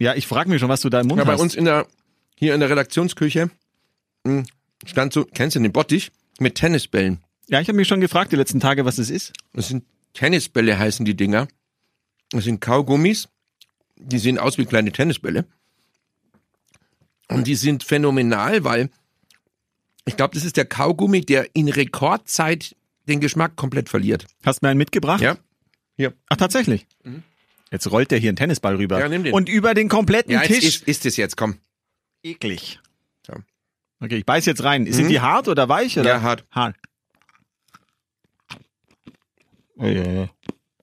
Ja, 0.00 0.14
ich 0.16 0.26
frage 0.26 0.50
mich 0.50 0.58
schon, 0.58 0.68
was 0.68 0.80
du 0.80 0.88
da 0.88 1.00
im 1.00 1.06
Mund 1.06 1.18
ja, 1.20 1.24
bei 1.24 1.34
hast. 1.34 1.40
uns 1.40 1.54
in 1.54 1.66
der, 1.66 1.86
hier 2.34 2.52
in 2.52 2.58
der 2.58 2.68
Redaktionsküche 2.68 3.48
mh, 4.24 4.42
stand 4.84 5.12
so, 5.12 5.24
kennst 5.24 5.54
du 5.54 5.60
den 5.60 5.70
Bottich? 5.70 6.10
Mit 6.38 6.54
Tennisbällen. 6.56 7.22
Ja, 7.48 7.60
ich 7.60 7.68
habe 7.68 7.76
mich 7.76 7.88
schon 7.88 8.00
gefragt 8.00 8.32
die 8.32 8.36
letzten 8.36 8.60
Tage, 8.60 8.84
was 8.84 8.98
es 8.98 9.10
ist. 9.10 9.32
Das 9.52 9.68
sind 9.68 9.84
Tennisbälle 10.14 10.78
heißen 10.78 11.04
die 11.04 11.14
Dinger. 11.16 11.48
Das 12.30 12.44
sind 12.44 12.60
Kaugummis. 12.60 13.28
Die 13.96 14.18
sehen 14.18 14.38
aus 14.38 14.58
wie 14.58 14.64
kleine 14.64 14.92
Tennisbälle. 14.92 15.44
Und 17.28 17.46
die 17.46 17.54
sind 17.54 17.82
phänomenal, 17.82 18.64
weil 18.64 18.90
ich 20.04 20.16
glaube, 20.16 20.34
das 20.34 20.44
ist 20.44 20.56
der 20.56 20.64
Kaugummi, 20.64 21.20
der 21.22 21.48
in 21.54 21.68
Rekordzeit 21.68 22.74
den 23.08 23.20
Geschmack 23.20 23.56
komplett 23.56 23.88
verliert. 23.88 24.26
Hast 24.44 24.62
mir 24.62 24.68
einen 24.68 24.78
mitgebracht? 24.78 25.20
Ja. 25.20 25.36
Hier. 25.96 26.14
Ach, 26.28 26.36
tatsächlich. 26.36 26.86
Jetzt 27.70 27.90
rollt 27.90 28.10
der 28.10 28.18
hier 28.18 28.30
einen 28.30 28.36
Tennisball 28.36 28.76
rüber. 28.76 28.98
Ja, 28.98 29.08
nimm 29.08 29.24
den. 29.24 29.32
Und 29.34 29.48
über 29.48 29.74
den 29.74 29.88
kompletten 29.88 30.32
Ja, 30.32 30.40
Tisch. 30.42 30.64
ist, 30.64 30.88
ist 30.88 31.06
es 31.06 31.16
jetzt, 31.16 31.36
komm. 31.36 31.58
eklig. 32.22 32.80
Okay, 34.02 34.16
ich 34.16 34.26
beiß 34.26 34.46
jetzt 34.46 34.64
rein. 34.64 34.90
Sind 34.92 35.08
die 35.08 35.20
hart 35.20 35.46
oder 35.46 35.68
weich? 35.68 35.96
Oder? 35.96 36.08
Ja, 36.10 36.22
hart. 36.22 36.44
Hart. 36.50 36.74
Oh, 39.76 39.84
ja, 39.86 40.02
ja. 40.04 40.28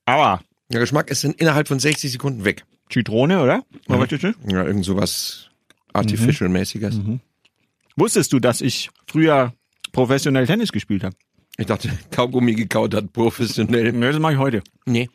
Aua. 0.05 0.41
Der 0.69 0.79
Geschmack 0.79 1.09
ist 1.09 1.25
in, 1.25 1.33
innerhalb 1.33 1.67
von 1.67 1.79
60 1.79 2.11
Sekunden 2.13 2.45
weg. 2.45 2.63
Zitrone, 2.89 3.41
oder? 3.43 3.63
Das? 3.87 4.21
Ja, 4.47 4.63
irgend 4.63 4.85
sowas 4.85 5.49
Artificial-mäßiges. 5.93 6.99
Wusstest 7.97 8.31
du, 8.31 8.39
dass 8.39 8.61
ich 8.61 8.89
früher 9.07 9.53
professionell 9.91 10.47
Tennis 10.47 10.71
gespielt 10.71 11.03
habe? 11.03 11.15
Ich 11.57 11.65
dachte, 11.65 11.89
Kaugummi 12.11 12.53
gekaut 12.53 12.93
hat, 12.93 13.11
professionell. 13.11 13.91
Nee, 13.91 14.11
das 14.11 14.19
mache 14.19 14.33
ich 14.33 14.39
heute. 14.39 14.63
Nee. 14.85 15.09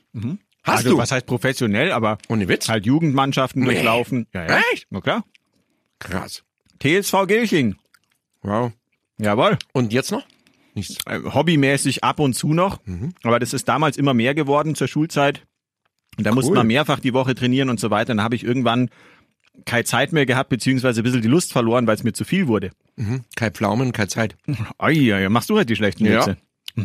Hast 0.63 0.79
also, 0.79 0.91
du? 0.91 0.99
was 0.99 1.11
heißt 1.11 1.27
professionell, 1.27 1.91
aber 1.93 2.19
Ohne 2.29 2.49
Witz? 2.49 2.69
halt 2.69 2.85
Jugendmannschaften 2.85 3.63
Nee. 3.63 3.73
durchlaufen. 3.75 4.27
Ja, 4.35 4.47
ja. 4.47 4.61
Echt? 4.73 4.87
Na 4.91 5.01
klar. 5.01 5.25
Krass. 5.99 6.45
TSV 6.81 7.27
Gilching. 7.27 7.77
Wow. 8.45 8.73
Jawohl. 9.19 9.59
Und 9.73 9.93
jetzt 9.93 10.13
noch? 10.13 10.25
Nichts. 10.75 10.99
Äh, 11.07 11.21
hobbymäßig 11.23 12.05
ab 12.05 12.21
und 12.21 12.35
zu 12.35 12.53
noch. 12.55 12.81
Aber 13.23 13.39
das 13.41 13.53
ist 13.53 13.69
damals 13.69 13.97
immer 13.97 14.15
mehr 14.15 14.35
geworden 14.35 14.75
zur 14.75 14.87
Schulzeit. 14.89 15.43
Und 16.17 16.25
da 16.25 16.33
musste 16.33 16.51
Cool. 16.51 16.59
man 16.59 16.67
mehrfach 16.69 17.01
die 17.01 17.13
Woche 17.15 17.35
trainieren 17.35 17.69
und 17.71 17.81
so 17.81 17.91
weiter. 17.91 18.15
Dann 18.15 18.23
habe 18.23 18.37
ich 18.37 18.45
irgendwann 18.45 18.91
keine 19.65 19.85
Zeit 19.85 20.13
mehr 20.13 20.27
gehabt, 20.27 20.49
beziehungsweise 20.51 21.01
ein 21.01 21.05
bisschen 21.05 21.23
die 21.23 21.29
Lust 21.29 21.53
verloren, 21.53 21.87
weil 21.87 21.95
es 21.97 22.03
mir 22.05 22.13
zu 22.13 22.25
viel 22.25 22.49
wurde. 22.49 22.71
Kein 23.37 23.53
Pflaumen, 23.53 23.93
keine 23.93 24.09
Zeit. 24.09 24.37
Ja, 24.91 25.29
machst 25.29 25.51
du 25.51 25.57
halt 25.57 25.69
die 25.71 25.77
schlechten 25.77 26.05
Ja. 26.07 26.21
Witze. 26.21 26.37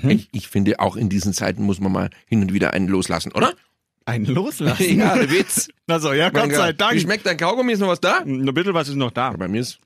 Ich, 0.07 0.29
ich 0.31 0.47
finde, 0.47 0.79
auch 0.79 0.95
in 0.95 1.09
diesen 1.09 1.33
Zeiten 1.33 1.63
muss 1.63 1.79
man 1.79 1.91
mal 1.91 2.09
hin 2.27 2.41
und 2.41 2.53
wieder 2.53 2.73
einen 2.73 2.87
loslassen, 2.87 3.31
oder? 3.31 3.53
Ein 4.05 4.25
Loslassen. 4.25 4.99
ja, 4.99 5.29
Witz. 5.31 5.69
Also, 5.87 6.13
ja, 6.13 6.29
Gott 6.29 6.51
sei 6.51 6.67
Gott. 6.67 6.73
Wie 6.75 6.77
Dank. 6.77 6.99
schmeckt 7.01 7.25
dein 7.25 7.37
Kaugummi? 7.37 7.73
Ist 7.73 7.79
noch 7.79 7.87
was 7.87 7.99
da? 7.99 8.19
Ein 8.19 8.45
bisschen 8.53 8.73
was 8.75 8.87
ist 8.87 8.95
noch 8.95 9.11
da. 9.11 9.31
Bei 9.31 9.47
mir 9.47 9.61
ist 9.61 9.79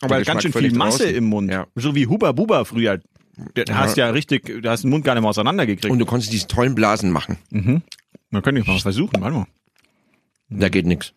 Aber 0.00 0.16
der 0.16 0.24
ganz 0.24 0.42
schön 0.42 0.52
viel 0.52 0.72
Masse 0.72 0.98
draußen. 1.04 1.14
im 1.16 1.24
Mund. 1.24 1.50
Ja. 1.50 1.66
So 1.74 1.94
wie 1.94 2.06
Huba 2.06 2.32
Buba 2.32 2.64
früher. 2.64 3.00
Da 3.54 3.62
Ja. 3.68 3.74
hast 3.78 3.96
ja 3.96 4.10
richtig, 4.10 4.62
da 4.62 4.70
hast 4.72 4.82
den 4.84 4.90
Mund 4.90 5.04
gar 5.04 5.14
nicht 5.14 5.22
mehr 5.22 5.30
auseinandergekriegt. 5.30 5.90
und 5.90 5.98
du 5.98 6.06
konntest 6.06 6.32
diese 6.32 6.46
tollen 6.46 6.74
Blasen 6.74 7.10
machen. 7.10 7.36
Man 7.50 8.42
könnte 8.42 8.60
ich 8.60 8.66
mal 8.66 8.78
versuchen, 8.78 9.20
warte 9.20 9.36
mal. 9.36 9.46
Da 10.50 10.68
geht 10.68 10.86
nix. 10.86 11.12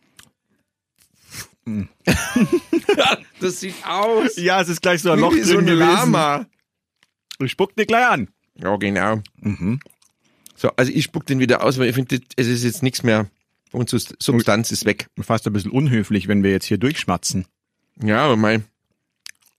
das 3.39 3.59
sieht 3.62 3.75
aus 3.88 4.35
Ja, 4.38 4.62
es 4.62 4.69
ist 4.69 4.81
gleich 4.81 5.01
so 5.01 5.12
ein 5.12 5.19
Loch 5.19 5.33
wie 5.33 5.41
so 5.41 5.57
ein 5.57 5.65
gewesen. 5.65 5.79
Lama. 5.79 6.45
Ich 7.39 7.51
spuck 7.51 7.75
dir 7.75 7.85
gleich 7.85 8.07
an. 8.07 8.27
Ja, 8.55 8.75
genau. 8.75 9.21
So, 10.55 10.69
also 10.75 10.91
ich 10.91 11.05
spuck 11.05 11.25
den 11.25 11.39
wieder 11.39 11.63
aus, 11.63 11.79
weil 11.79 11.89
ich 11.89 11.95
finde, 11.95 12.19
es 12.35 12.47
ist 12.47 12.63
jetzt 12.63 12.83
nichts 12.83 13.03
mehr. 13.03 13.27
Und 13.71 13.89
Sus- 13.89 14.13
Substanz 14.19 14.71
ist 14.71 14.85
weg. 14.85 15.07
Fast 15.19 15.47
ein 15.47 15.53
bisschen 15.53 15.71
unhöflich, 15.71 16.27
wenn 16.27 16.43
wir 16.43 16.51
jetzt 16.51 16.65
hier 16.65 16.77
durchschmatzen. 16.77 17.45
Ja, 18.01 18.25
aber 18.25 18.38
mein, 18.38 18.63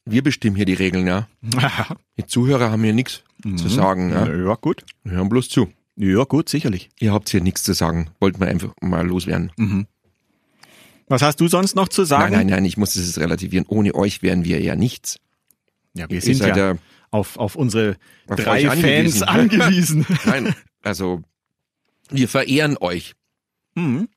wir 0.04 0.22
bestimmen 0.22 0.56
hier 0.56 0.66
die 0.66 0.74
Regeln, 0.74 1.06
ja. 1.06 1.28
Die 2.18 2.26
Zuhörer 2.26 2.70
haben 2.70 2.82
hier 2.84 2.92
nichts 2.92 3.22
zu 3.56 3.68
sagen, 3.68 4.10
ja. 4.10 4.32
ja, 4.32 4.54
gut. 4.54 4.84
Wir 5.02 5.12
hören 5.16 5.28
bloß 5.28 5.48
zu. 5.48 5.72
Ja, 5.96 6.24
gut, 6.24 6.48
sicherlich. 6.48 6.90
Ihr 6.98 7.12
habt 7.12 7.28
hier 7.28 7.40
nichts 7.40 7.62
zu 7.62 7.72
sagen. 7.72 8.10
Wollten 8.20 8.40
wir 8.40 8.48
einfach 8.48 8.72
mal 8.80 9.06
loswerden. 9.06 9.52
Was 11.08 11.22
hast 11.22 11.40
du 11.40 11.48
sonst 11.48 11.76
noch 11.76 11.88
zu 11.88 12.02
Nein, 12.02 12.08
sagen? 12.08 12.32
nein, 12.34 12.46
nein, 12.48 12.64
ich 12.64 12.76
muss 12.76 12.94
das 12.94 13.06
jetzt 13.06 13.18
relativieren. 13.18 13.66
Ohne 13.68 13.94
euch 13.94 14.22
wären 14.22 14.44
wir 14.44 14.60
ja 14.60 14.76
nichts. 14.76 15.18
Ja, 15.94 16.08
wir 16.08 16.16
Ihr 16.16 16.22
sind 16.22 16.40
ja, 16.40 16.76
auf, 17.10 17.36
auf 17.36 17.54
unsere 17.54 17.96
Auf 18.26 18.36
drei 18.36 18.66
Fans 18.66 19.22
angewiesen. 19.22 20.04
angewiesen. 20.04 20.06
Nein, 20.24 20.54
also 20.82 21.22
wir 22.10 22.28
verehren 22.28 22.76
euch. 22.78 23.14
Mhm. 23.74 24.08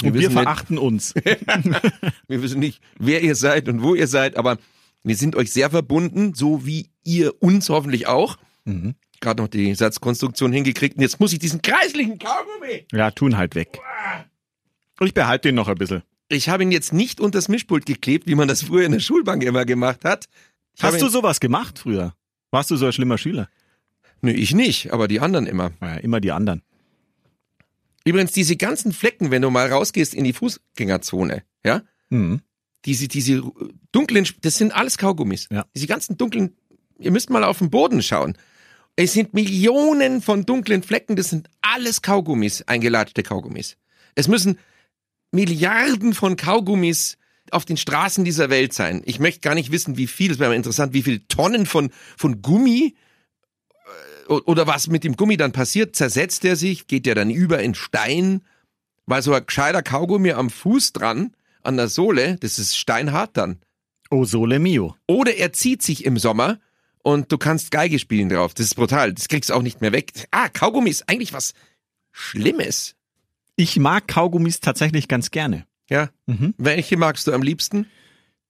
Wir 0.00 0.08
Und 0.08 0.14
wir 0.14 0.20
wissen 0.20 0.34
nicht- 0.34 0.42
verachten 0.42 0.78
uns. 0.78 1.14
Wir 2.28 2.42
wissen 2.42 2.58
nicht, 2.60 2.80
wer 2.98 3.22
ihr 3.22 3.34
seid 3.36 3.68
und 3.68 3.82
wo 3.82 3.94
ihr 3.94 4.06
seid, 4.08 4.36
aber 4.36 4.58
wir 5.04 5.16
sind 5.16 5.36
euch 5.36 5.52
sehr 5.52 5.70
verbunden, 5.70 6.34
so 6.34 6.66
wie 6.66 6.90
ihr 7.04 7.40
uns 7.42 7.68
hoffentlich 7.68 8.06
auch. 8.06 8.36
Mhm. 8.64 8.94
Gerade 9.20 9.42
noch 9.42 9.48
die 9.48 9.74
Satzkonstruktion 9.74 10.52
hingekriegt 10.52 10.96
und 10.96 11.02
jetzt 11.02 11.20
muss 11.20 11.32
ich 11.32 11.38
diesen 11.38 11.62
kreislichen 11.62 12.18
Kaugummi. 12.18 12.86
Ja, 12.92 13.10
tun 13.10 13.36
halt 13.36 13.54
weg. 13.54 13.78
Ich 15.00 15.14
behalte 15.14 15.48
den 15.48 15.54
noch 15.56 15.68
ein 15.68 15.76
bisschen. 15.76 16.02
Ich 16.28 16.48
habe 16.48 16.62
ihn 16.62 16.72
jetzt 16.72 16.92
nicht 16.92 17.20
unter 17.20 17.38
das 17.38 17.48
Mischpult 17.48 17.84
geklebt, 17.86 18.26
wie 18.26 18.34
man 18.34 18.48
das 18.48 18.62
früher 18.62 18.84
in 18.86 18.92
der 18.92 19.00
Schulbank 19.00 19.42
immer 19.44 19.64
gemacht 19.64 20.04
hat. 20.04 20.26
Ich 20.76 20.82
Hast 20.82 21.00
du 21.00 21.06
ihn, 21.06 21.10
sowas 21.12 21.38
gemacht 21.40 21.78
früher? 21.78 22.14
Warst 22.50 22.70
du 22.70 22.76
so 22.76 22.86
ein 22.86 22.92
schlimmer 22.92 23.18
Schüler? 23.18 23.48
Nö, 24.22 24.30
ich 24.32 24.54
nicht, 24.54 24.92
aber 24.92 25.06
die 25.06 25.20
anderen 25.20 25.46
immer. 25.46 25.72
Ja, 25.82 25.96
immer 25.96 26.20
die 26.20 26.32
anderen. 26.32 26.62
Übrigens, 28.04 28.32
diese 28.32 28.56
ganzen 28.56 28.92
Flecken, 28.92 29.30
wenn 29.30 29.42
du 29.42 29.50
mal 29.50 29.70
rausgehst 29.70 30.14
in 30.14 30.24
die 30.24 30.32
Fußgängerzone, 30.32 31.42
ja, 31.64 31.82
Mhm. 32.10 32.40
diese, 32.84 33.08
diese 33.08 33.42
dunklen, 33.92 34.28
das 34.42 34.58
sind 34.58 34.72
alles 34.72 34.98
Kaugummis. 34.98 35.48
Ja. 35.50 35.64
Diese 35.74 35.86
ganzen 35.86 36.16
dunklen, 36.18 36.56
ihr 36.98 37.10
müsst 37.10 37.30
mal 37.30 37.42
auf 37.44 37.58
den 37.58 37.70
Boden 37.70 38.02
schauen. 38.02 38.36
Es 38.96 39.14
sind 39.14 39.34
Millionen 39.34 40.20
von 40.22 40.44
dunklen 40.46 40.82
Flecken, 40.82 41.16
das 41.16 41.30
sind 41.30 41.48
alles 41.62 42.02
Kaugummis, 42.02 42.62
eingeladete 42.62 43.22
Kaugummis. 43.22 43.76
Es 44.14 44.28
müssen 44.28 44.58
Milliarden 45.32 46.14
von 46.14 46.36
Kaugummis 46.36 47.16
auf 47.50 47.64
den 47.64 47.76
Straßen 47.76 48.24
dieser 48.24 48.50
Welt 48.50 48.72
sein. 48.72 49.02
Ich 49.04 49.18
möchte 49.18 49.40
gar 49.40 49.54
nicht 49.54 49.72
wissen, 49.72 49.96
wie 49.96 50.06
viel, 50.06 50.30
es 50.30 50.38
wäre 50.38 50.50
mal 50.50 50.56
interessant, 50.56 50.92
wie 50.92 51.02
viele 51.02 51.26
Tonnen 51.28 51.66
von, 51.66 51.90
von 52.16 52.40
Gummi 52.42 52.94
oder 54.28 54.66
was 54.66 54.88
mit 54.88 55.04
dem 55.04 55.16
Gummi 55.16 55.36
dann 55.36 55.52
passiert. 55.52 55.96
Zersetzt 55.96 56.44
er 56.44 56.56
sich? 56.56 56.86
Geht 56.86 57.06
der 57.06 57.14
dann 57.14 57.30
über 57.30 57.60
in 57.62 57.74
Stein? 57.74 58.42
Weil 59.06 59.22
so 59.22 59.32
ein 59.34 59.46
gescheiter 59.46 59.82
Kaugummi 59.82 60.32
am 60.32 60.48
Fuß 60.50 60.92
dran, 60.92 61.34
an 61.62 61.76
der 61.76 61.88
Sohle, 61.88 62.36
das 62.40 62.58
ist 62.58 62.76
steinhart 62.76 63.36
dann. 63.36 63.58
Oh, 64.10 64.24
Sole 64.24 64.58
Mio. 64.58 64.96
Oder 65.06 65.36
er 65.36 65.52
zieht 65.52 65.82
sich 65.82 66.04
im 66.04 66.18
Sommer 66.18 66.58
und 67.02 67.30
du 67.32 67.38
kannst 67.38 67.70
Geige 67.70 67.98
spielen 67.98 68.28
drauf. 68.28 68.54
Das 68.54 68.66
ist 68.66 68.74
brutal. 68.76 69.12
Das 69.12 69.28
kriegst 69.28 69.50
du 69.50 69.54
auch 69.54 69.62
nicht 69.62 69.80
mehr 69.80 69.92
weg. 69.92 70.12
Ah, 70.30 70.48
Kaugummi 70.48 70.90
ist 70.90 71.08
eigentlich 71.08 71.32
was 71.32 71.52
Schlimmes. 72.12 72.94
Ich 73.56 73.78
mag 73.78 74.08
Kaugummis 74.08 74.60
tatsächlich 74.60 75.08
ganz 75.08 75.30
gerne. 75.30 75.66
Ja. 75.88 76.10
Mhm. 76.26 76.54
Welche 76.56 76.96
magst 76.96 77.26
du 77.26 77.32
am 77.32 77.42
liebsten? 77.42 77.86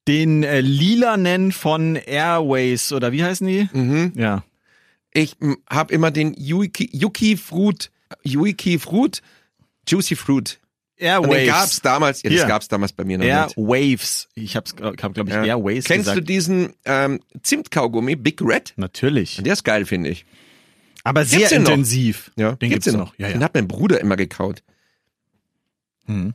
Den 0.06 0.42
äh, 0.42 0.60
lilanen 0.60 1.50
von 1.50 1.96
Airways 1.96 2.92
oder 2.92 3.10
wie 3.12 3.24
heißen 3.24 3.46
die? 3.46 3.68
Mhm. 3.72 4.12
Ja. 4.14 4.44
Ich 5.14 5.36
habe 5.70 5.94
immer 5.94 6.10
den 6.10 6.34
Yuki, 6.34 6.90
Yuki 6.92 7.36
Fruit, 7.36 7.90
Yuki 8.24 8.78
Fruit, 8.78 9.22
Juicy 9.88 10.16
Fruit. 10.16 10.60
Und 10.98 11.02
den 11.02 11.46
gab's 11.46 11.80
Airwaves. 11.80 11.80
damals, 11.82 12.22
ja, 12.22 12.30
das 12.30 12.38
Hier. 12.40 12.46
gab's 12.48 12.68
damals 12.68 12.92
bei 12.92 13.04
mir 13.04 13.18
noch 13.18 13.24
nicht. 13.24 13.56
Airwaves. 13.58 14.28
Ich 14.34 14.56
hab's, 14.56 14.74
hab, 14.80 14.96
glaube 15.14 15.22
ich, 15.30 15.34
Ja. 15.34 15.44
Airwaves 15.44 15.84
Kennst 15.84 16.04
gesagt. 16.06 16.18
du 16.18 16.22
diesen 16.22 16.72
ähm, 16.84 17.20
Zimtkaugummi 17.42 18.16
Big 18.16 18.40
Red? 18.42 18.74
Natürlich. 18.76 19.40
Der 19.42 19.52
ist 19.52 19.64
geil, 19.64 19.86
finde 19.86 20.10
ich. 20.10 20.24
Aber 21.02 21.24
sehr 21.24 21.38
Gibt's 21.40 21.50
den 21.52 21.62
noch? 21.64 21.70
intensiv. 21.70 22.30
Ja, 22.36 22.52
Den 22.52 22.70
gibt's 22.70 22.84
den 22.86 22.96
noch. 22.96 23.14
Ja, 23.18 23.28
Den 23.28 23.40
ja. 23.40 23.44
hat 23.44 23.54
mein 23.54 23.68
Bruder 23.68 24.00
immer 24.00 24.16
gekaut. 24.16 24.62
Hm. 26.06 26.34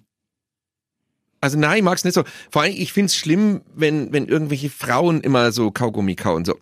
Also 1.41 1.57
nein, 1.57 1.77
ich 1.77 1.83
mag's 1.83 2.03
nicht 2.03 2.13
so. 2.13 2.23
Vor 2.51 2.61
allem, 2.63 2.73
ich 2.75 2.91
find's 2.93 3.15
schlimm, 3.15 3.61
wenn, 3.73 4.11
wenn 4.13 4.27
irgendwelche 4.27 4.69
Frauen 4.69 5.21
immer 5.21 5.51
so 5.53 5.71
Kaugummi 5.71 6.15
kauen. 6.15 6.43
So. 6.45 6.59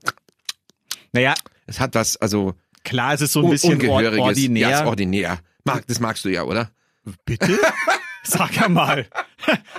Naja, 1.13 1.33
Es 1.67 1.79
hat 1.79 1.93
was, 1.95 2.17
also 2.17 2.55
klar, 2.83 3.13
es 3.13 3.21
ist 3.21 3.33
so 3.33 3.43
ein 3.43 3.49
bisschen 3.51 3.79
ordinär. 3.89 4.69
Ja, 4.69 4.85
ordinär. 4.87 5.39
Mag, 5.63 5.85
das 5.87 5.99
magst 5.99 6.25
du 6.25 6.29
ja, 6.29 6.43
oder? 6.43 6.71
Bitte? 7.25 7.57
Sag 8.23 8.55
ja 8.57 8.67
mal. 8.67 9.07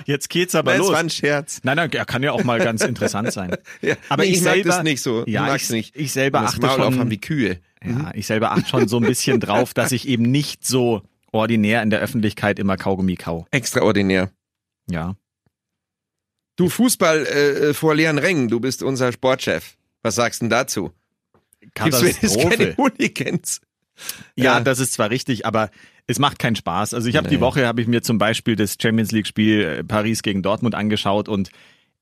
Jetzt 0.05 0.29
geht's 0.29 0.55
aber 0.55 0.71
Das 0.71 0.79
los. 0.79 0.91
war 0.91 0.99
ein 0.99 1.09
Scherz. 1.11 1.59
Nein, 1.63 1.75
nein, 1.77 1.91
er 1.91 2.05
kann 2.05 2.23
ja 2.23 2.31
auch 2.31 2.43
mal 2.43 2.59
ganz 2.59 2.81
interessant 2.83 3.31
sein. 3.31 3.55
Ja, 3.81 3.95
Aber 4.09 4.23
nee, 4.23 4.29
ich 4.29 4.37
ich, 4.37 4.43
mag 4.43 4.53
selber- 4.55 4.69
das 4.69 4.83
nicht 4.83 5.01
so. 5.03 5.23
Ja, 5.27 5.55
ich- 5.55 5.69
nicht. 5.69 5.95
ich 5.95 6.11
selber 6.11 6.39
das 6.41 6.53
achte 6.53 6.61
Maul 6.61 6.75
schon- 6.77 6.83
aufhaben 6.85 7.11
wie 7.11 7.19
Kühe. 7.21 7.59
Ja, 7.83 8.11
ich 8.15 8.25
selber 8.25 8.51
achte 8.51 8.67
schon 8.67 8.87
so 8.87 8.97
ein 8.97 9.03
bisschen 9.03 9.39
drauf, 9.41 9.73
dass 9.75 9.91
ich 9.91 10.07
eben 10.07 10.23
nicht 10.23 10.65
so 10.65 11.03
ordinär 11.31 11.83
in 11.83 11.91
der 11.91 11.99
Öffentlichkeit 11.99 12.57
immer 12.57 12.75
Kaugummi 12.77 13.15
kau. 13.17 13.45
Extraordinär. 13.51 14.31
Ja. 14.89 15.15
Du 16.55 16.69
Fußball 16.69 17.25
äh, 17.27 17.73
vor 17.75 17.93
leeren 17.95 18.17
Rängen, 18.17 18.47
du 18.47 18.59
bist 18.59 18.81
unser 18.83 19.11
Sportchef. 19.11 19.77
Was 20.01 20.15
sagst 20.15 20.41
du 20.41 20.45
denn 20.45 20.49
dazu? 20.49 20.91
Gibt's 21.75 22.01
wenigstens 22.01 22.37
keine 22.37 22.49
Katastrophe. 22.49 22.75
Hooligans? 22.77 23.61
Ja, 24.35 24.43
Ja. 24.45 24.59
das 24.61 24.79
ist 24.79 24.93
zwar 24.93 25.09
richtig, 25.09 25.45
aber 25.45 25.69
es 26.07 26.19
macht 26.19 26.39
keinen 26.39 26.55
Spaß. 26.55 26.93
Also 26.93 27.07
ich 27.09 27.15
habe 27.17 27.27
Nee. 27.27 27.35
die 27.35 27.41
Woche 27.41 27.67
habe 27.67 27.81
ich 27.81 27.87
mir 27.87 28.01
zum 28.01 28.17
Beispiel 28.17 28.55
das 28.55 28.77
Champions 28.81 29.11
League 29.11 29.27
Spiel 29.27 29.61
äh, 29.63 29.83
Paris 29.83 30.23
gegen 30.23 30.41
Dortmund 30.41 30.73
angeschaut 30.75 31.27
und 31.29 31.51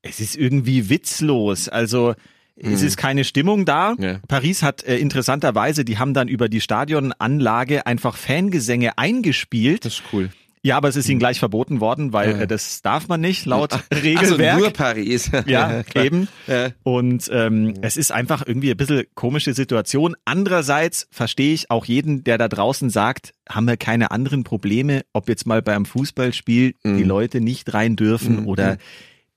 es 0.03 0.19
ist 0.19 0.35
irgendwie 0.35 0.89
witzlos. 0.89 1.67
Also 1.69 2.13
es 2.55 2.81
ist 2.81 2.97
keine 2.97 3.23
Stimmung 3.23 3.65
da. 3.65 3.95
Ja. 3.99 4.19
Paris 4.27 4.63
hat 4.63 4.83
äh, 4.83 4.97
interessanterweise, 4.97 5.85
die 5.85 5.97
haben 5.99 6.13
dann 6.15 6.27
über 6.27 6.49
die 6.49 6.61
Stadionanlage 6.61 7.85
einfach 7.85 8.15
Fangesänge 8.15 8.97
eingespielt. 8.97 9.85
Das 9.85 9.93
ist 9.95 10.03
cool. 10.13 10.29
Ja, 10.67 10.77
aber 10.77 10.89
es 10.89 10.95
ist 10.95 11.07
ihnen 11.09 11.19
gleich 11.19 11.39
verboten 11.39 11.79
worden, 11.79 12.13
weil 12.13 12.41
äh, 12.41 12.47
das 12.47 12.81
darf 12.81 13.07
man 13.07 13.21
nicht 13.21 13.45
laut 13.45 13.73
Also 13.73 13.85
Regelwerk. 14.03 14.57
nur 14.59 14.71
Paris. 14.71 15.31
Ja, 15.47 15.83
eben. 15.95 16.27
Ja. 16.45 16.69
Und 16.83 17.29
ähm, 17.31 17.73
es 17.81 17.95
ist 17.97 18.11
einfach 18.11 18.45
irgendwie 18.45 18.71
ein 18.71 18.77
bisschen 18.77 19.05
komische 19.15 19.53
Situation. 19.53 20.15
Andererseits 20.25 21.07
verstehe 21.11 21.53
ich 21.53 21.71
auch 21.71 21.85
jeden, 21.85 22.23
der 22.23 22.37
da 22.37 22.47
draußen 22.47 22.89
sagt, 22.89 23.33
haben 23.49 23.65
wir 23.67 23.77
keine 23.77 24.11
anderen 24.11 24.43
Probleme, 24.43 25.03
ob 25.13 25.29
jetzt 25.29 25.45
mal 25.47 25.61
beim 25.61 25.85
Fußballspiel 25.85 26.73
die 26.83 26.89
Mhm. 26.89 27.03
Leute 27.03 27.41
nicht 27.41 27.73
rein 27.73 27.95
dürfen 27.95 28.41
Mhm. 28.41 28.47
oder 28.47 28.77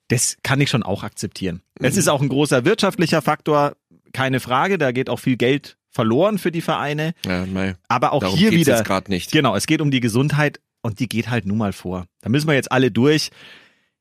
das 0.08 0.36
kann 0.42 0.60
ich 0.60 0.68
schon 0.70 0.82
auch 0.82 1.04
akzeptieren. 1.04 1.62
Es 1.78 1.96
ist 1.96 2.08
auch 2.08 2.20
ein 2.20 2.28
großer 2.28 2.64
wirtschaftlicher 2.64 3.22
Faktor, 3.22 3.74
keine 4.12 4.40
Frage, 4.40 4.76
da 4.78 4.90
geht 4.90 5.08
auch 5.08 5.20
viel 5.20 5.36
Geld 5.36 5.76
verloren 5.92 6.38
für 6.38 6.50
die 6.50 6.60
Vereine, 6.60 7.14
Ja, 7.24 7.46
mei. 7.46 7.76
aber 7.88 8.12
auch 8.12 8.20
Darum 8.22 8.36
hier 8.38 8.50
wieder 8.50 8.76
jetzt 8.76 8.84
gerade 8.86 9.10
nicht. 9.10 9.30
Genau, 9.32 9.54
es 9.56 9.66
geht 9.66 9.80
um 9.80 9.90
die 9.90 10.00
Gesundheit 10.00 10.60
und 10.82 11.00
die 11.00 11.08
geht 11.08 11.28
halt 11.30 11.46
nun 11.46 11.58
mal 11.58 11.72
vor. 11.72 12.06
Da 12.22 12.28
müssen 12.28 12.46
wir 12.48 12.54
jetzt 12.54 12.72
alle 12.72 12.90
durch. 12.90 13.30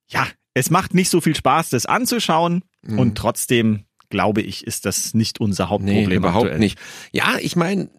Ja, 0.07 0.27
es 0.53 0.69
macht 0.69 0.93
nicht 0.93 1.09
so 1.09 1.21
viel 1.21 1.35
Spaß, 1.35 1.69
das 1.69 1.85
anzuschauen 1.85 2.63
Mhm. 2.81 2.97
und 2.99 3.17
trotzdem 3.17 3.83
glaube 4.09 4.41
ich, 4.41 4.65
ist 4.65 4.85
das 4.85 5.13
nicht 5.13 5.39
unser 5.39 5.69
Hauptproblem. 5.69 6.07
Nee, 6.09 6.15
überhaupt 6.15 6.45
aktuell. 6.45 6.59
nicht. 6.59 6.79
Ja, 7.11 7.37
ich 7.39 7.55
meine, 7.55 7.89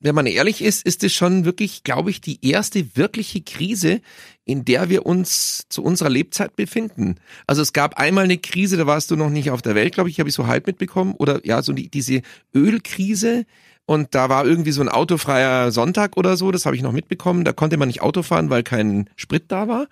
wenn 0.00 0.14
man 0.14 0.26
ehrlich 0.26 0.60
ist, 0.62 0.84
ist 0.86 1.04
es 1.04 1.12
schon 1.12 1.44
wirklich, 1.44 1.84
glaube 1.84 2.10
ich, 2.10 2.20
die 2.20 2.44
erste 2.44 2.96
wirkliche 2.96 3.42
Krise, 3.42 4.00
in 4.44 4.64
der 4.64 4.88
wir 4.88 5.06
uns 5.06 5.66
zu 5.68 5.82
unserer 5.84 6.10
Lebzeit 6.10 6.56
befinden. 6.56 7.16
Also 7.46 7.62
es 7.62 7.72
gab 7.72 7.98
einmal 7.98 8.24
eine 8.24 8.38
Krise, 8.38 8.76
da 8.76 8.86
warst 8.86 9.10
du 9.10 9.16
noch 9.16 9.30
nicht 9.30 9.50
auf 9.50 9.62
der 9.62 9.74
Welt, 9.74 9.94
glaube 9.94 10.10
ich, 10.10 10.18
habe 10.18 10.28
ich 10.28 10.34
so 10.34 10.46
halb 10.46 10.66
mitbekommen. 10.66 11.14
Oder 11.16 11.44
ja, 11.46 11.62
so 11.62 11.72
die, 11.72 11.90
diese 11.90 12.22
Ölkrise. 12.54 13.44
Und 13.86 14.14
da 14.16 14.28
war 14.28 14.44
irgendwie 14.44 14.72
so 14.72 14.80
ein 14.82 14.88
autofreier 14.88 15.70
Sonntag 15.70 16.16
oder 16.16 16.36
so, 16.36 16.50
das 16.50 16.66
habe 16.66 16.74
ich 16.76 16.82
noch 16.82 16.92
mitbekommen. 16.92 17.44
Da 17.44 17.52
konnte 17.52 17.76
man 17.76 17.86
nicht 17.88 18.02
Auto 18.02 18.22
fahren, 18.22 18.50
weil 18.50 18.62
kein 18.64 19.08
Sprit 19.14 19.44
da 19.48 19.68
war. 19.68 19.86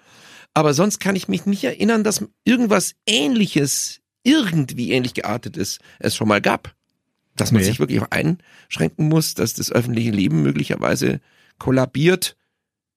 Aber 0.53 0.75
sonst 0.75 0.99
kann 0.99 1.17
ich 1.17 1.29
mich 1.29 1.47
nicht 1.47 1.63
erinnern, 1.65 2.05
dass 2.05 2.25
irgendwas 2.45 2.95
ähnliches, 3.07 4.01
irgendwie 4.25 4.91
ähnlich 4.93 5.15
geartet 5.15 5.57
ist, 5.57 5.81
es 6.01 6.17
schon 6.17 6.29
mal 6.29 6.41
gab. 6.41 6.75
Dass 7.37 7.51
man 7.53 7.63
Nee. 7.63 7.69
sich 7.69 7.81
wirklich 7.81 8.01
auch 8.01 8.11
einschränken 8.11 9.09
muss, 9.09 9.35
dass 9.35 9.55
das 9.55 9.71
öffentliche 9.73 10.11
Leben 10.13 10.43
möglicherweise 10.43 11.21
kollabiert. 11.59 12.37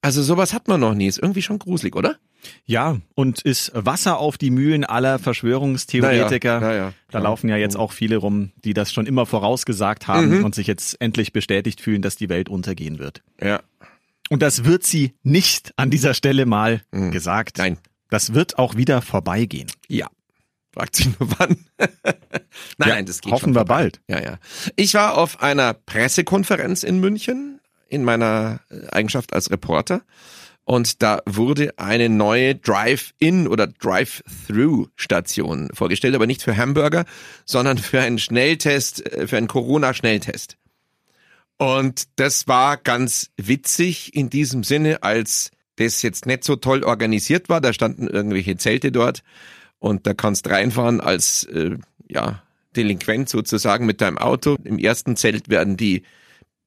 Also 0.01 0.21
sowas 0.21 0.53
hat 0.53 0.67
man 0.67 0.79
noch 0.79 0.93
nie. 0.93 1.07
Ist 1.07 1.17
irgendwie 1.19 1.41
schon 1.41 1.57
gruselig, 1.59 1.95
oder? 1.95 2.17
Ja, 2.65 2.97
und 3.15 3.41
ist 3.41 3.71
Wasser 3.73 4.19
auf 4.19 4.37
die 4.37 4.51
Mühlen 4.51 4.83
aller 4.85 5.19
Verschwörungstheoretiker. 5.19 6.59
Naja, 6.59 6.67
naja, 6.73 6.93
Da 7.07 7.19
klar. 7.19 7.23
laufen 7.23 7.49
ja 7.49 7.57
jetzt 7.57 7.75
auch 7.75 7.91
viele 7.91 8.17
rum, 8.17 8.51
die 8.63 8.73
das 8.73 8.93
schon 8.93 9.05
immer 9.05 9.25
vorausgesagt 9.25 10.07
haben 10.07 10.39
Mhm. 10.39 10.45
und 10.45 10.55
sich 10.55 10.67
jetzt 10.67 10.99
endlich 11.01 11.33
bestätigt 11.33 11.81
fühlen, 11.81 12.01
dass 12.01 12.15
die 12.15 12.29
Welt 12.29 12.49
untergehen 12.49 12.99
wird. 12.99 13.23
Ja. 13.41 13.61
Und 14.29 14.41
das 14.41 14.65
wird 14.65 14.83
sie 14.83 15.13
nicht 15.23 15.73
an 15.77 15.89
dieser 15.89 16.13
Stelle 16.13 16.45
mal 16.45 16.81
Mhm. 16.91 17.11
gesagt. 17.11 17.57
Nein. 17.57 17.77
Das 18.09 18.33
wird 18.33 18.57
auch 18.57 18.75
wieder 18.75 19.01
vorbeigehen. 19.01 19.67
Ja. 19.87 20.07
Fragt 20.73 20.95
sich 20.95 21.07
nur 21.19 21.29
wann. 21.39 21.65
nein, 21.79 21.89
Ja, 22.79 22.87
nein, 22.87 23.05
das 23.05 23.21
geht 23.21 23.31
hoffen 23.33 23.55
wir 23.55 23.65
bald. 23.65 23.99
Ja, 24.07 24.21
ja. 24.21 24.37
Ich 24.75 24.93
war 24.93 25.17
auf 25.17 25.41
einer 25.41 25.73
Pressekonferenz 25.73 26.83
in 26.83 26.99
München 26.99 27.59
in 27.89 28.03
meiner 28.03 28.59
äh, 28.69 28.87
Eigenschaft 28.89 29.33
als 29.33 29.49
Reporter 29.49 30.01
und 30.67 31.01
da 31.01 31.21
wurde 31.25 31.73
eine 31.77 32.09
neue 32.09 32.53
Drive-In 32.53 33.47
oder 33.47 33.67
Drive-Through-Station 33.67 35.69
vorgestellt, 35.73 36.13
aber 36.13 36.27
nicht 36.27 36.41
für 36.41 36.57
Hamburger, 36.57 37.05
sondern 37.45 37.77
für 37.77 38.01
einen 38.01 38.19
Schnelltest, 38.19 39.05
äh, 39.13 39.27
für 39.27 39.37
einen 39.37 39.47
Corona-Schnelltest. 39.47 40.57
Und 41.57 42.09
das 42.17 42.49
war 42.49 42.75
ganz 42.75 43.29
witzig 43.37 44.13
in 44.13 44.29
diesem 44.29 44.65
Sinne, 44.65 45.03
als 45.03 45.51
das 45.77 46.01
jetzt 46.01 46.25
nicht 46.25 46.43
so 46.43 46.57
toll 46.57 46.83
organisiert 46.83 47.47
war. 47.47 47.61
Da 47.61 47.71
standen 47.71 48.07
irgendwelche 48.07 48.57
Zelte 48.57 48.91
dort 48.91 49.23
und 49.79 50.05
da 50.05 50.13
kannst 50.13 50.49
reinfahren 50.49 50.99
als 50.99 51.45
äh, 51.45 51.77
ja 52.09 52.43
Delinquent 52.75 53.29
sozusagen 53.29 53.85
mit 53.85 54.01
deinem 54.01 54.17
Auto. 54.17 54.57
Im 54.65 54.79
ersten 54.79 55.15
Zelt 55.15 55.47
werden 55.47 55.77
die 55.77 56.03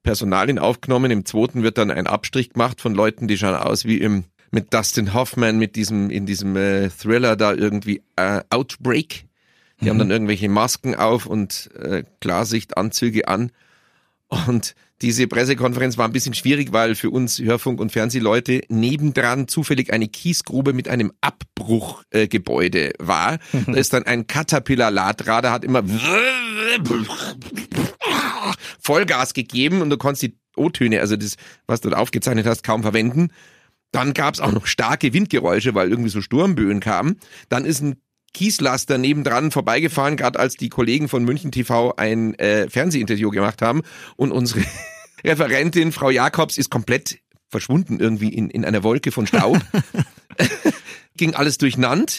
Personalien 0.03 0.59
aufgenommen, 0.59 1.11
im 1.11 1.25
zweiten 1.25 1.63
wird 1.63 1.79
dann 1.79 1.91
ein 1.91 2.07
Abstrich 2.07 2.51
gemacht 2.51 2.81
von 2.81 2.95
Leuten, 2.95 3.29
die 3.29 3.39
schauen 3.39 3.55
aus 3.55 3.85
wie 3.85 3.99
im 3.99 4.25
mit 4.53 4.75
Dustin 4.75 5.15
Hoffman 5.15 5.59
mit 5.59 5.77
diesem 5.77 6.11
in 6.11 6.27
diesem 6.27 6.57
äh, 6.57 6.91
Thriller 6.91 7.37
da 7.37 7.53
irgendwie 7.53 8.03
äh, 8.17 8.41
Outbreak. 8.51 9.27
Die 9.81 9.89
haben 9.89 9.99
dann 9.99 10.11
irgendwelche 10.11 10.49
Masken 10.49 10.95
auf 10.95 11.25
und 11.25 11.71
äh, 11.75 12.05
Klarsichtanzüge 12.21 13.29
an. 13.29 13.51
Und 14.29 14.75
diese 15.03 15.27
Pressekonferenz 15.27 15.97
war 15.97 16.05
ein 16.05 16.13
bisschen 16.13 16.35
schwierig, 16.35 16.73
weil 16.73 16.95
für 16.95 17.09
uns 17.09 17.39
Hörfunk- 17.39 17.81
und 17.81 17.91
Fernsehleute 17.91 18.61
nebendran 18.69 19.49
zufällig 19.49 19.93
eine 19.93 20.09
Kiesgrube 20.09 20.75
mit 20.75 20.89
einem 20.89 21.13
Abbruchgebäude 21.23 22.91
äh, 22.91 22.95
war. 22.99 23.39
Da 23.67 23.73
ist 23.73 23.95
dann 23.95 24.05
ein 24.05 24.27
Caterpillar-Ladradar, 24.27 25.53
hat 25.53 25.65
immer 25.65 25.83
Vollgas 28.79 29.35
gegeben 29.35 29.83
und 29.83 29.91
du 29.91 29.97
konntest 29.97 30.23
die 30.23 30.39
O-Töne, 30.57 31.01
also 31.01 31.17
das, 31.17 31.37
was 31.67 31.81
du 31.81 31.91
da 31.91 31.97
aufgezeichnet 31.97 32.47
hast, 32.47 32.63
kaum 32.63 32.83
verwenden. 32.83 33.29
Dann 33.93 34.15
gab 34.15 34.35
es 34.35 34.41
auch 34.41 34.53
noch 34.53 34.67
starke 34.67 35.13
Windgeräusche, 35.13 35.75
weil 35.75 35.91
irgendwie 35.91 36.11
so 36.11 36.21
Sturmböen 36.21 36.81
kamen. 36.81 37.19
Dann 37.49 37.65
ist 37.65 37.81
ein 37.81 37.97
Kieslaster 38.33 38.99
nebendran 38.99 39.51
vorbeigefahren, 39.51 40.17
gerade 40.17 40.39
als 40.39 40.57
die 40.57 40.69
Kollegen 40.69 41.09
von 41.09 41.25
München 41.25 41.51
TV 41.51 41.95
ein 41.97 42.35
äh, 42.35 42.69
Fernsehinterview 42.71 43.31
gemacht 43.31 43.61
haben 43.63 43.83
und 44.17 44.31
unsere 44.31 44.65
Referentin 45.25 45.91
Frau 45.91 46.11
Jakobs 46.11 46.57
ist 46.57 46.71
komplett 46.71 47.19
verschwunden 47.49 47.99
irgendwie 47.99 48.29
in, 48.29 48.49
in 48.49 48.65
einer 48.65 48.85
Wolke 48.85 49.11
von 49.11 49.27
Staub. 49.27 49.61
Ging 51.17 51.35
alles 51.35 51.59
durcheinander 51.59 52.13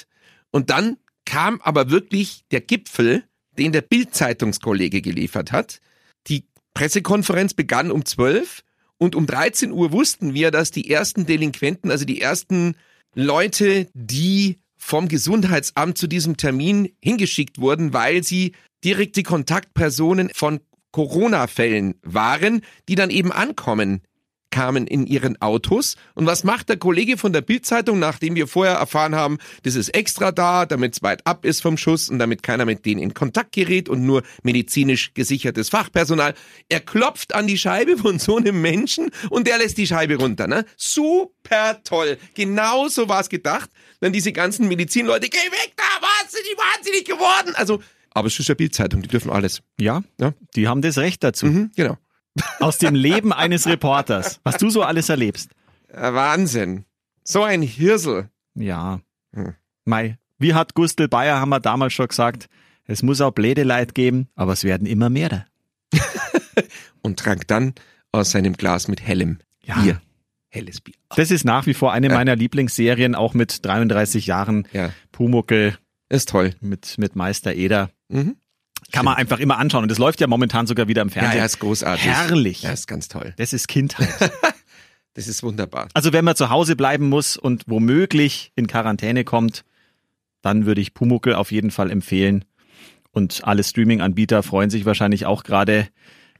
und 0.51 0.69
dann 0.69 0.97
kam 1.25 1.61
aber 1.61 1.89
wirklich 1.89 2.43
der 2.51 2.61
Gipfel, 2.61 3.23
den 3.57 3.71
der 3.71 3.81
Bild-Zeitungskollege 3.81 5.01
geliefert 5.01 5.51
hat. 5.51 5.79
Die 6.27 6.45
Pressekonferenz 6.73 7.53
begann 7.53 7.91
um 7.91 8.05
12 8.05 8.63
und 8.97 9.15
um 9.15 9.25
13 9.25 9.71
Uhr 9.71 9.91
wussten 9.91 10.33
wir, 10.33 10.51
dass 10.51 10.71
die 10.71 10.89
ersten 10.89 11.25
Delinquenten, 11.25 11.91
also 11.91 12.05
die 12.05 12.21
ersten 12.21 12.75
Leute, 13.13 13.89
die 13.93 14.59
vom 14.77 15.07
Gesundheitsamt 15.07 15.97
zu 15.97 16.07
diesem 16.07 16.37
Termin 16.37 16.89
hingeschickt 17.01 17.59
wurden, 17.59 17.93
weil 17.93 18.23
sie 18.23 18.53
direkte 18.83 19.23
Kontaktpersonen 19.23 20.29
von 20.33 20.59
Corona-Fällen 20.91 21.95
waren, 22.03 22.61
die 22.89 22.95
dann 22.95 23.09
eben 23.09 23.31
ankommen 23.31 24.01
kamen 24.51 24.85
in 24.85 25.07
ihren 25.07 25.41
Autos. 25.41 25.95
Und 26.13 26.25
was 26.25 26.43
macht 26.43 26.69
der 26.69 26.77
Kollege 26.77 27.17
von 27.17 27.33
der 27.33 27.41
Bildzeitung, 27.41 27.97
nachdem 27.99 28.35
wir 28.35 28.47
vorher 28.47 28.75
erfahren 28.75 29.15
haben, 29.15 29.37
das 29.63 29.75
ist 29.75 29.89
extra 29.89 30.31
da, 30.31 30.65
damit 30.65 30.95
es 30.95 31.01
weit 31.01 31.25
ab 31.25 31.45
ist 31.45 31.61
vom 31.61 31.77
Schuss 31.77 32.09
und 32.09 32.19
damit 32.19 32.43
keiner 32.43 32.65
mit 32.65 32.85
denen 32.85 33.01
in 33.01 33.13
Kontakt 33.13 33.53
gerät 33.53 33.89
und 33.89 34.05
nur 34.05 34.23
medizinisch 34.43 35.13
gesichertes 35.13 35.69
Fachpersonal. 35.69 36.33
Er 36.69 36.81
klopft 36.81 37.33
an 37.33 37.47
die 37.47 37.57
Scheibe 37.57 37.97
von 37.97 38.19
so 38.19 38.37
einem 38.37 38.61
Menschen 38.61 39.09
und 39.29 39.47
der 39.47 39.57
lässt 39.57 39.77
die 39.77 39.87
Scheibe 39.87 40.15
runter. 40.17 40.47
Ne? 40.47 40.65
Super 40.77 41.81
toll. 41.83 42.17
Genau 42.35 42.87
so 42.89 43.07
war 43.09 43.21
es 43.21 43.29
gedacht. 43.29 43.69
Dann 44.01 44.13
diese 44.13 44.31
ganzen 44.33 44.67
Medizinleute, 44.67 45.29
geh 45.29 45.37
weg 45.37 45.73
da, 45.77 45.83
was 46.01 46.31
sind 46.31 46.43
die 46.51 46.57
wahnsinnig 46.57 47.05
geworden? 47.05 47.53
Also, 47.55 47.81
aber 48.13 48.27
es 48.27 48.37
ist 48.39 48.49
ja 48.49 48.55
Bildzeitung, 48.55 49.01
die 49.01 49.07
dürfen 49.07 49.31
alles. 49.31 49.61
Ja, 49.79 50.03
Ja. 50.19 50.33
die 50.55 50.67
haben 50.67 50.81
das 50.81 50.97
Recht 50.97 51.23
dazu. 51.23 51.45
Mhm, 51.45 51.71
genau. 51.75 51.97
Aus 52.59 52.77
dem 52.77 52.95
Leben 52.95 53.33
eines 53.33 53.67
Reporters, 53.67 54.39
was 54.43 54.57
du 54.57 54.69
so 54.69 54.83
alles 54.83 55.09
erlebst. 55.09 55.51
Wahnsinn. 55.93 56.85
So 57.23 57.43
ein 57.43 57.61
Hirsel. 57.61 58.29
Ja. 58.55 59.01
Hm. 59.33 59.53
Mei, 59.85 60.17
wie 60.37 60.53
hat 60.53 60.73
Gustl 60.73 61.07
Bayer, 61.07 61.39
haben 61.39 61.49
wir 61.49 61.59
damals 61.59 61.93
schon 61.93 62.07
gesagt, 62.07 62.47
es 62.85 63.03
muss 63.03 63.21
auch 63.21 63.31
Blädeleid 63.31 63.93
geben, 63.95 64.27
aber 64.35 64.53
es 64.53 64.63
werden 64.63 64.87
immer 64.87 65.09
mehr. 65.09 65.29
da. 65.29 65.45
Und 67.01 67.19
trank 67.19 67.47
dann 67.47 67.73
aus 68.11 68.31
seinem 68.31 68.53
Glas 68.53 68.87
mit 68.87 69.01
hellem 69.01 69.39
Ja. 69.63 69.79
Bier. 69.81 70.01
Helles 70.49 70.81
Bier. 70.81 70.95
Das 71.15 71.31
ist 71.31 71.45
nach 71.45 71.65
wie 71.65 71.73
vor 71.73 71.93
eine 71.93 72.07
Ja. 72.09 72.13
meiner 72.15 72.35
Lieblingsserien, 72.35 73.15
auch 73.15 73.33
mit 73.33 73.65
33 73.65 74.27
Jahren 74.27 74.67
Ja, 74.73 74.91
Pumuckel 75.11 75.77
ist 76.09 76.29
toll. 76.29 76.53
mit, 76.59 76.97
mit 76.97 77.15
Meister 77.15 77.53
Eder. 77.55 77.89
Mhm. 78.09 78.35
Kann 78.91 79.05
man 79.05 79.15
einfach 79.15 79.39
immer 79.39 79.57
anschauen. 79.57 79.83
Und 79.83 79.89
das 79.91 79.97
läuft 79.97 80.19
ja 80.21 80.27
momentan 80.27 80.67
sogar 80.67 80.87
wieder 80.87 81.01
im 81.01 81.07
Ja, 81.09 81.13
Fernsehen. 81.13 81.37
ja, 81.39 81.45
ist 81.45 81.59
großartig. 81.59 82.05
Herrlich. 82.05 82.61
Ja, 82.63 82.71
ist 82.71 82.87
ganz 82.87 83.07
toll. 83.07 83.33
Das 83.37 83.53
ist 83.53 83.67
Kindheit. 83.67 84.09
Das 85.13 85.27
ist 85.27 85.43
wunderbar. 85.43 85.89
Also 85.93 86.13
wenn 86.13 86.23
man 86.23 86.37
zu 86.37 86.49
Hause 86.49 86.77
bleiben 86.77 87.09
muss 87.09 87.35
und 87.35 87.63
womöglich 87.67 88.53
in 88.55 88.65
Quarantäne 88.67 89.25
kommt, 89.25 89.65
dann 90.41 90.65
würde 90.65 90.79
ich 90.79 90.93
Pumuckel 90.93 91.35
auf 91.35 91.51
jeden 91.51 91.69
Fall 91.69 91.91
empfehlen. 91.91 92.45
Und 93.11 93.41
alle 93.43 93.61
Streaming-Anbieter 93.65 94.41
freuen 94.41 94.69
sich 94.69 94.85
wahrscheinlich 94.85 95.25
auch 95.25 95.43
gerade, 95.43 95.89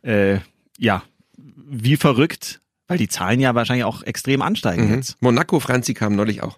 äh, 0.03 0.37
ja, 0.77 1.03
wie 1.37 1.97
verrückt, 1.97 2.61
weil 2.87 2.97
die 2.97 3.09
Zahlen 3.09 3.41
ja 3.41 3.55
wahrscheinlich 3.55 3.83
auch 3.83 4.03
extrem 4.03 4.41
ansteigen 4.41 4.87
Mhm. 4.87 4.93
jetzt. 4.95 5.21
Monaco 5.21 5.59
Franzi 5.59 5.93
kam 5.93 6.15
neulich 6.15 6.41
auch. 6.41 6.57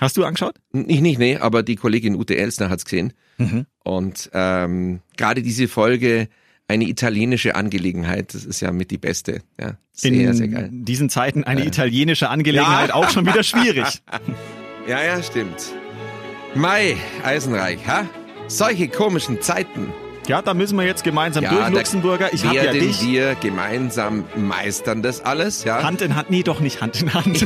Hast 0.00 0.16
du 0.16 0.24
angeschaut? 0.24 0.56
Ich 0.72 1.00
nicht, 1.00 1.20
nee, 1.20 1.36
aber 1.36 1.62
die 1.62 1.76
Kollegin 1.76 2.16
Ute 2.16 2.36
Elsner 2.36 2.70
hat's 2.70 2.84
gesehen. 2.84 3.12
Mhm. 3.38 3.66
Und 3.84 4.30
ähm, 4.32 5.00
gerade 5.16 5.42
diese 5.42 5.68
Folge, 5.68 6.28
eine 6.68 6.84
italienische 6.84 7.54
Angelegenheit, 7.54 8.34
das 8.34 8.44
ist 8.44 8.60
ja 8.60 8.72
mit 8.72 8.90
die 8.90 8.98
beste. 8.98 9.42
Ja, 9.60 9.76
sehr, 9.92 10.12
In 10.12 10.34
sehr 10.34 10.48
geil. 10.48 10.68
diesen 10.72 11.08
Zeiten 11.10 11.44
eine 11.44 11.64
italienische 11.64 12.28
Angelegenheit 12.28 12.90
auch 12.90 13.10
schon 13.10 13.26
wieder 13.26 13.42
schwierig. 13.42 14.02
Ja, 14.88 15.02
ja, 15.02 15.20
stimmt. 15.20 15.72
Mai, 16.54 16.96
Eisenreich, 17.24 17.80
ha? 17.88 18.04
Solche 18.46 18.86
komischen 18.86 19.42
Zeiten 19.42 19.92
Ja, 20.28 20.42
da 20.42 20.54
müssen 20.54 20.78
wir 20.78 20.84
jetzt 20.84 21.02
gemeinsam 21.02 21.42
Ja, 21.42 21.50
durch, 21.50 21.70
Luxemburger. 21.70 22.32
Ich 22.32 22.44
habe 22.44 22.54
ja 22.54 22.70
dich. 22.72 23.04
wir 23.04 23.34
gemeinsam 23.34 24.24
meistern 24.36 25.02
das 25.02 25.24
alles, 25.24 25.64
ja? 25.64 25.82
Hand 25.82 26.02
in 26.02 26.14
Hand, 26.14 26.30
nee, 26.30 26.44
doch 26.44 26.60
nicht 26.60 26.80
Hand 26.82 27.02
in 27.02 27.12
Hand. 27.12 27.42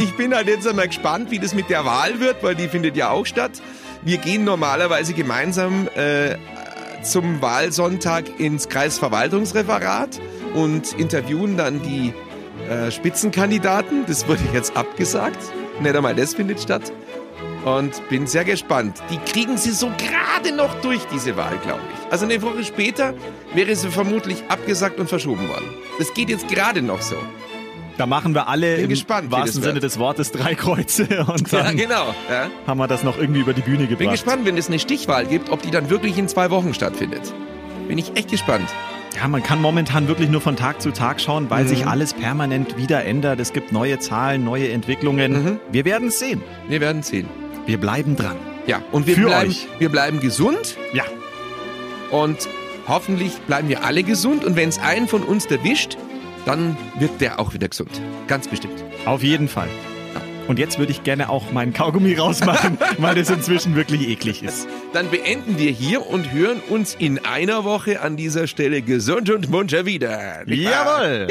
Ich 0.00 0.14
bin 0.16 0.32
halt 0.34 0.48
jetzt 0.48 0.66
einmal 0.66 0.86
gespannt, 0.88 1.30
wie 1.30 1.38
das 1.38 1.54
mit 1.54 1.68
der 1.68 1.84
Wahl 1.84 2.18
wird, 2.18 2.42
weil 2.42 2.54
die 2.54 2.68
findet 2.68 2.96
ja 2.96 3.10
auch 3.10 3.26
statt. 3.26 3.60
Wir 4.02 4.16
gehen 4.16 4.44
normalerweise 4.44 5.12
gemeinsam 5.12 5.86
äh, 5.94 6.36
zum 7.02 7.42
Wahlsonntag 7.42 8.40
ins 8.40 8.68
Kreisverwaltungsreferat 8.68 10.20
und 10.54 10.94
interviewen 10.94 11.58
dann 11.58 11.82
die 11.82 12.14
äh, 12.70 12.90
Spitzenkandidaten. 12.90 14.06
Das 14.06 14.26
wurde 14.26 14.40
jetzt 14.54 14.74
abgesagt. 14.74 15.38
Nicht 15.80 15.94
einmal 15.94 16.14
das 16.14 16.34
findet 16.34 16.60
statt. 16.60 16.92
Und 17.66 18.08
bin 18.08 18.26
sehr 18.26 18.46
gespannt. 18.46 19.02
Die 19.10 19.18
kriegen 19.30 19.58
sie 19.58 19.72
so 19.72 19.90
gerade 19.98 20.56
noch 20.56 20.80
durch, 20.80 21.02
diese 21.12 21.36
Wahl, 21.36 21.58
glaube 21.58 21.82
ich. 21.92 22.10
Also 22.10 22.24
eine 22.24 22.40
Woche 22.40 22.64
später 22.64 23.12
wäre 23.52 23.76
sie 23.76 23.90
vermutlich 23.90 24.42
abgesagt 24.48 24.98
und 24.98 25.10
verschoben 25.10 25.46
worden. 25.46 25.66
Das 25.98 26.14
geht 26.14 26.30
jetzt 26.30 26.48
gerade 26.48 26.80
noch 26.80 27.02
so. 27.02 27.16
Da 28.00 28.06
machen 28.06 28.34
wir 28.34 28.48
alle 28.48 28.76
Bin 28.76 28.84
im 28.84 28.88
gespannt, 28.88 29.30
wahrsten 29.30 29.62
Sinne 29.62 29.78
des 29.78 29.98
Wortes 29.98 30.32
drei 30.32 30.54
Kreuze 30.54 31.02
und 31.28 31.52
Ja, 31.52 31.64
dann 31.64 31.76
genau. 31.76 32.14
Ja. 32.30 32.48
haben 32.66 32.78
wir 32.78 32.86
das 32.88 33.02
noch 33.04 33.18
irgendwie 33.18 33.40
über 33.40 33.52
die 33.52 33.60
Bühne 33.60 33.82
gebracht. 33.82 33.98
Bin 33.98 34.10
gespannt, 34.10 34.46
wenn 34.46 34.56
es 34.56 34.68
eine 34.68 34.78
Stichwahl 34.78 35.26
gibt, 35.26 35.50
ob 35.50 35.60
die 35.60 35.70
dann 35.70 35.90
wirklich 35.90 36.16
in 36.16 36.26
zwei 36.26 36.48
Wochen 36.50 36.72
stattfindet. 36.72 37.20
Bin 37.88 37.98
ich 37.98 38.16
echt 38.16 38.30
gespannt. 38.30 38.70
Ja, 39.20 39.28
man 39.28 39.42
kann 39.42 39.60
momentan 39.60 40.08
wirklich 40.08 40.30
nur 40.30 40.40
von 40.40 40.56
Tag 40.56 40.80
zu 40.80 40.92
Tag 40.92 41.20
schauen, 41.20 41.50
weil 41.50 41.64
Mhm. 41.64 41.68
sich 41.68 41.86
alles 41.86 42.14
permanent 42.14 42.78
wieder 42.78 43.04
ändert. 43.04 43.38
Es 43.38 43.52
gibt 43.52 43.70
neue 43.70 43.98
Zahlen, 43.98 44.44
neue 44.44 44.70
Entwicklungen. 44.70 45.32
Mhm. 45.44 45.58
Wir 45.70 45.84
werden 45.84 46.08
es 46.08 46.18
sehen. 46.18 46.40
Wir 46.68 46.80
werden 46.80 47.02
sehen. 47.02 47.28
Wir 47.66 47.76
bleiben 47.78 48.16
dran. 48.16 48.36
Ja, 48.66 48.80
und 48.92 49.06
wir 49.08 49.14
Für 49.16 49.26
bleiben, 49.26 49.50
euch. 49.50 49.66
wir 49.78 49.90
bleiben 49.90 50.20
gesund 50.20 50.76
Ja. 50.94 51.04
und 52.10 52.48
hoffentlich 52.88 53.32
bleiben 53.46 53.68
wir 53.68 53.84
alle 53.84 54.02
gesund. 54.04 54.42
Und 54.44 54.56
wenn 54.56 54.70
es 54.70 54.78
einen 54.78 55.06
von 55.06 55.22
uns 55.22 55.44
erwischt, 55.46 55.98
dann 56.44 56.76
wird 56.98 57.20
der 57.20 57.38
auch 57.40 57.54
wieder 57.54 57.68
gesund. 57.68 58.00
Ganz 58.26 58.48
bestimmt. 58.48 58.84
Auf 59.04 59.22
jeden 59.22 59.48
Fall. 59.48 59.68
Und 60.48 60.58
jetzt 60.58 60.80
würde 60.80 60.90
ich 60.90 61.04
gerne 61.04 61.28
auch 61.28 61.52
meinen 61.52 61.72
Kaugummi 61.72 62.14
rausmachen, 62.14 62.76
weil 62.98 63.14
das 63.14 63.30
inzwischen 63.30 63.76
wirklich 63.76 64.08
eklig 64.08 64.42
ist. 64.42 64.66
Dann 64.92 65.08
beenden 65.08 65.58
wir 65.58 65.70
hier 65.70 66.04
und 66.06 66.32
hören 66.32 66.60
uns 66.68 66.96
in 66.98 67.24
einer 67.24 67.62
Woche 67.62 68.00
an 68.00 68.16
dieser 68.16 68.48
Stelle 68.48 68.82
gesund 68.82 69.30
und 69.30 69.48
munter 69.48 69.86
wieder. 69.86 70.42
Jawohl! 70.48 71.28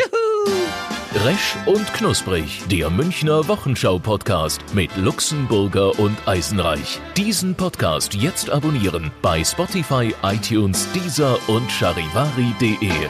Resch 1.26 1.58
und 1.66 1.92
Knusprig, 1.96 2.62
der 2.72 2.90
Münchner 2.90 3.46
Wochenschau-Podcast 3.48 4.62
mit 4.74 4.96
Luxemburger 4.96 6.00
und 6.00 6.16
Eisenreich. 6.26 7.02
Diesen 7.18 7.56
Podcast 7.56 8.14
jetzt 8.14 8.50
abonnieren 8.50 9.12
bei 9.22 9.44
Spotify, 9.44 10.14
iTunes, 10.24 10.88
Deezer 10.94 11.38
und 11.48 11.70
charivari.de. 11.70 13.10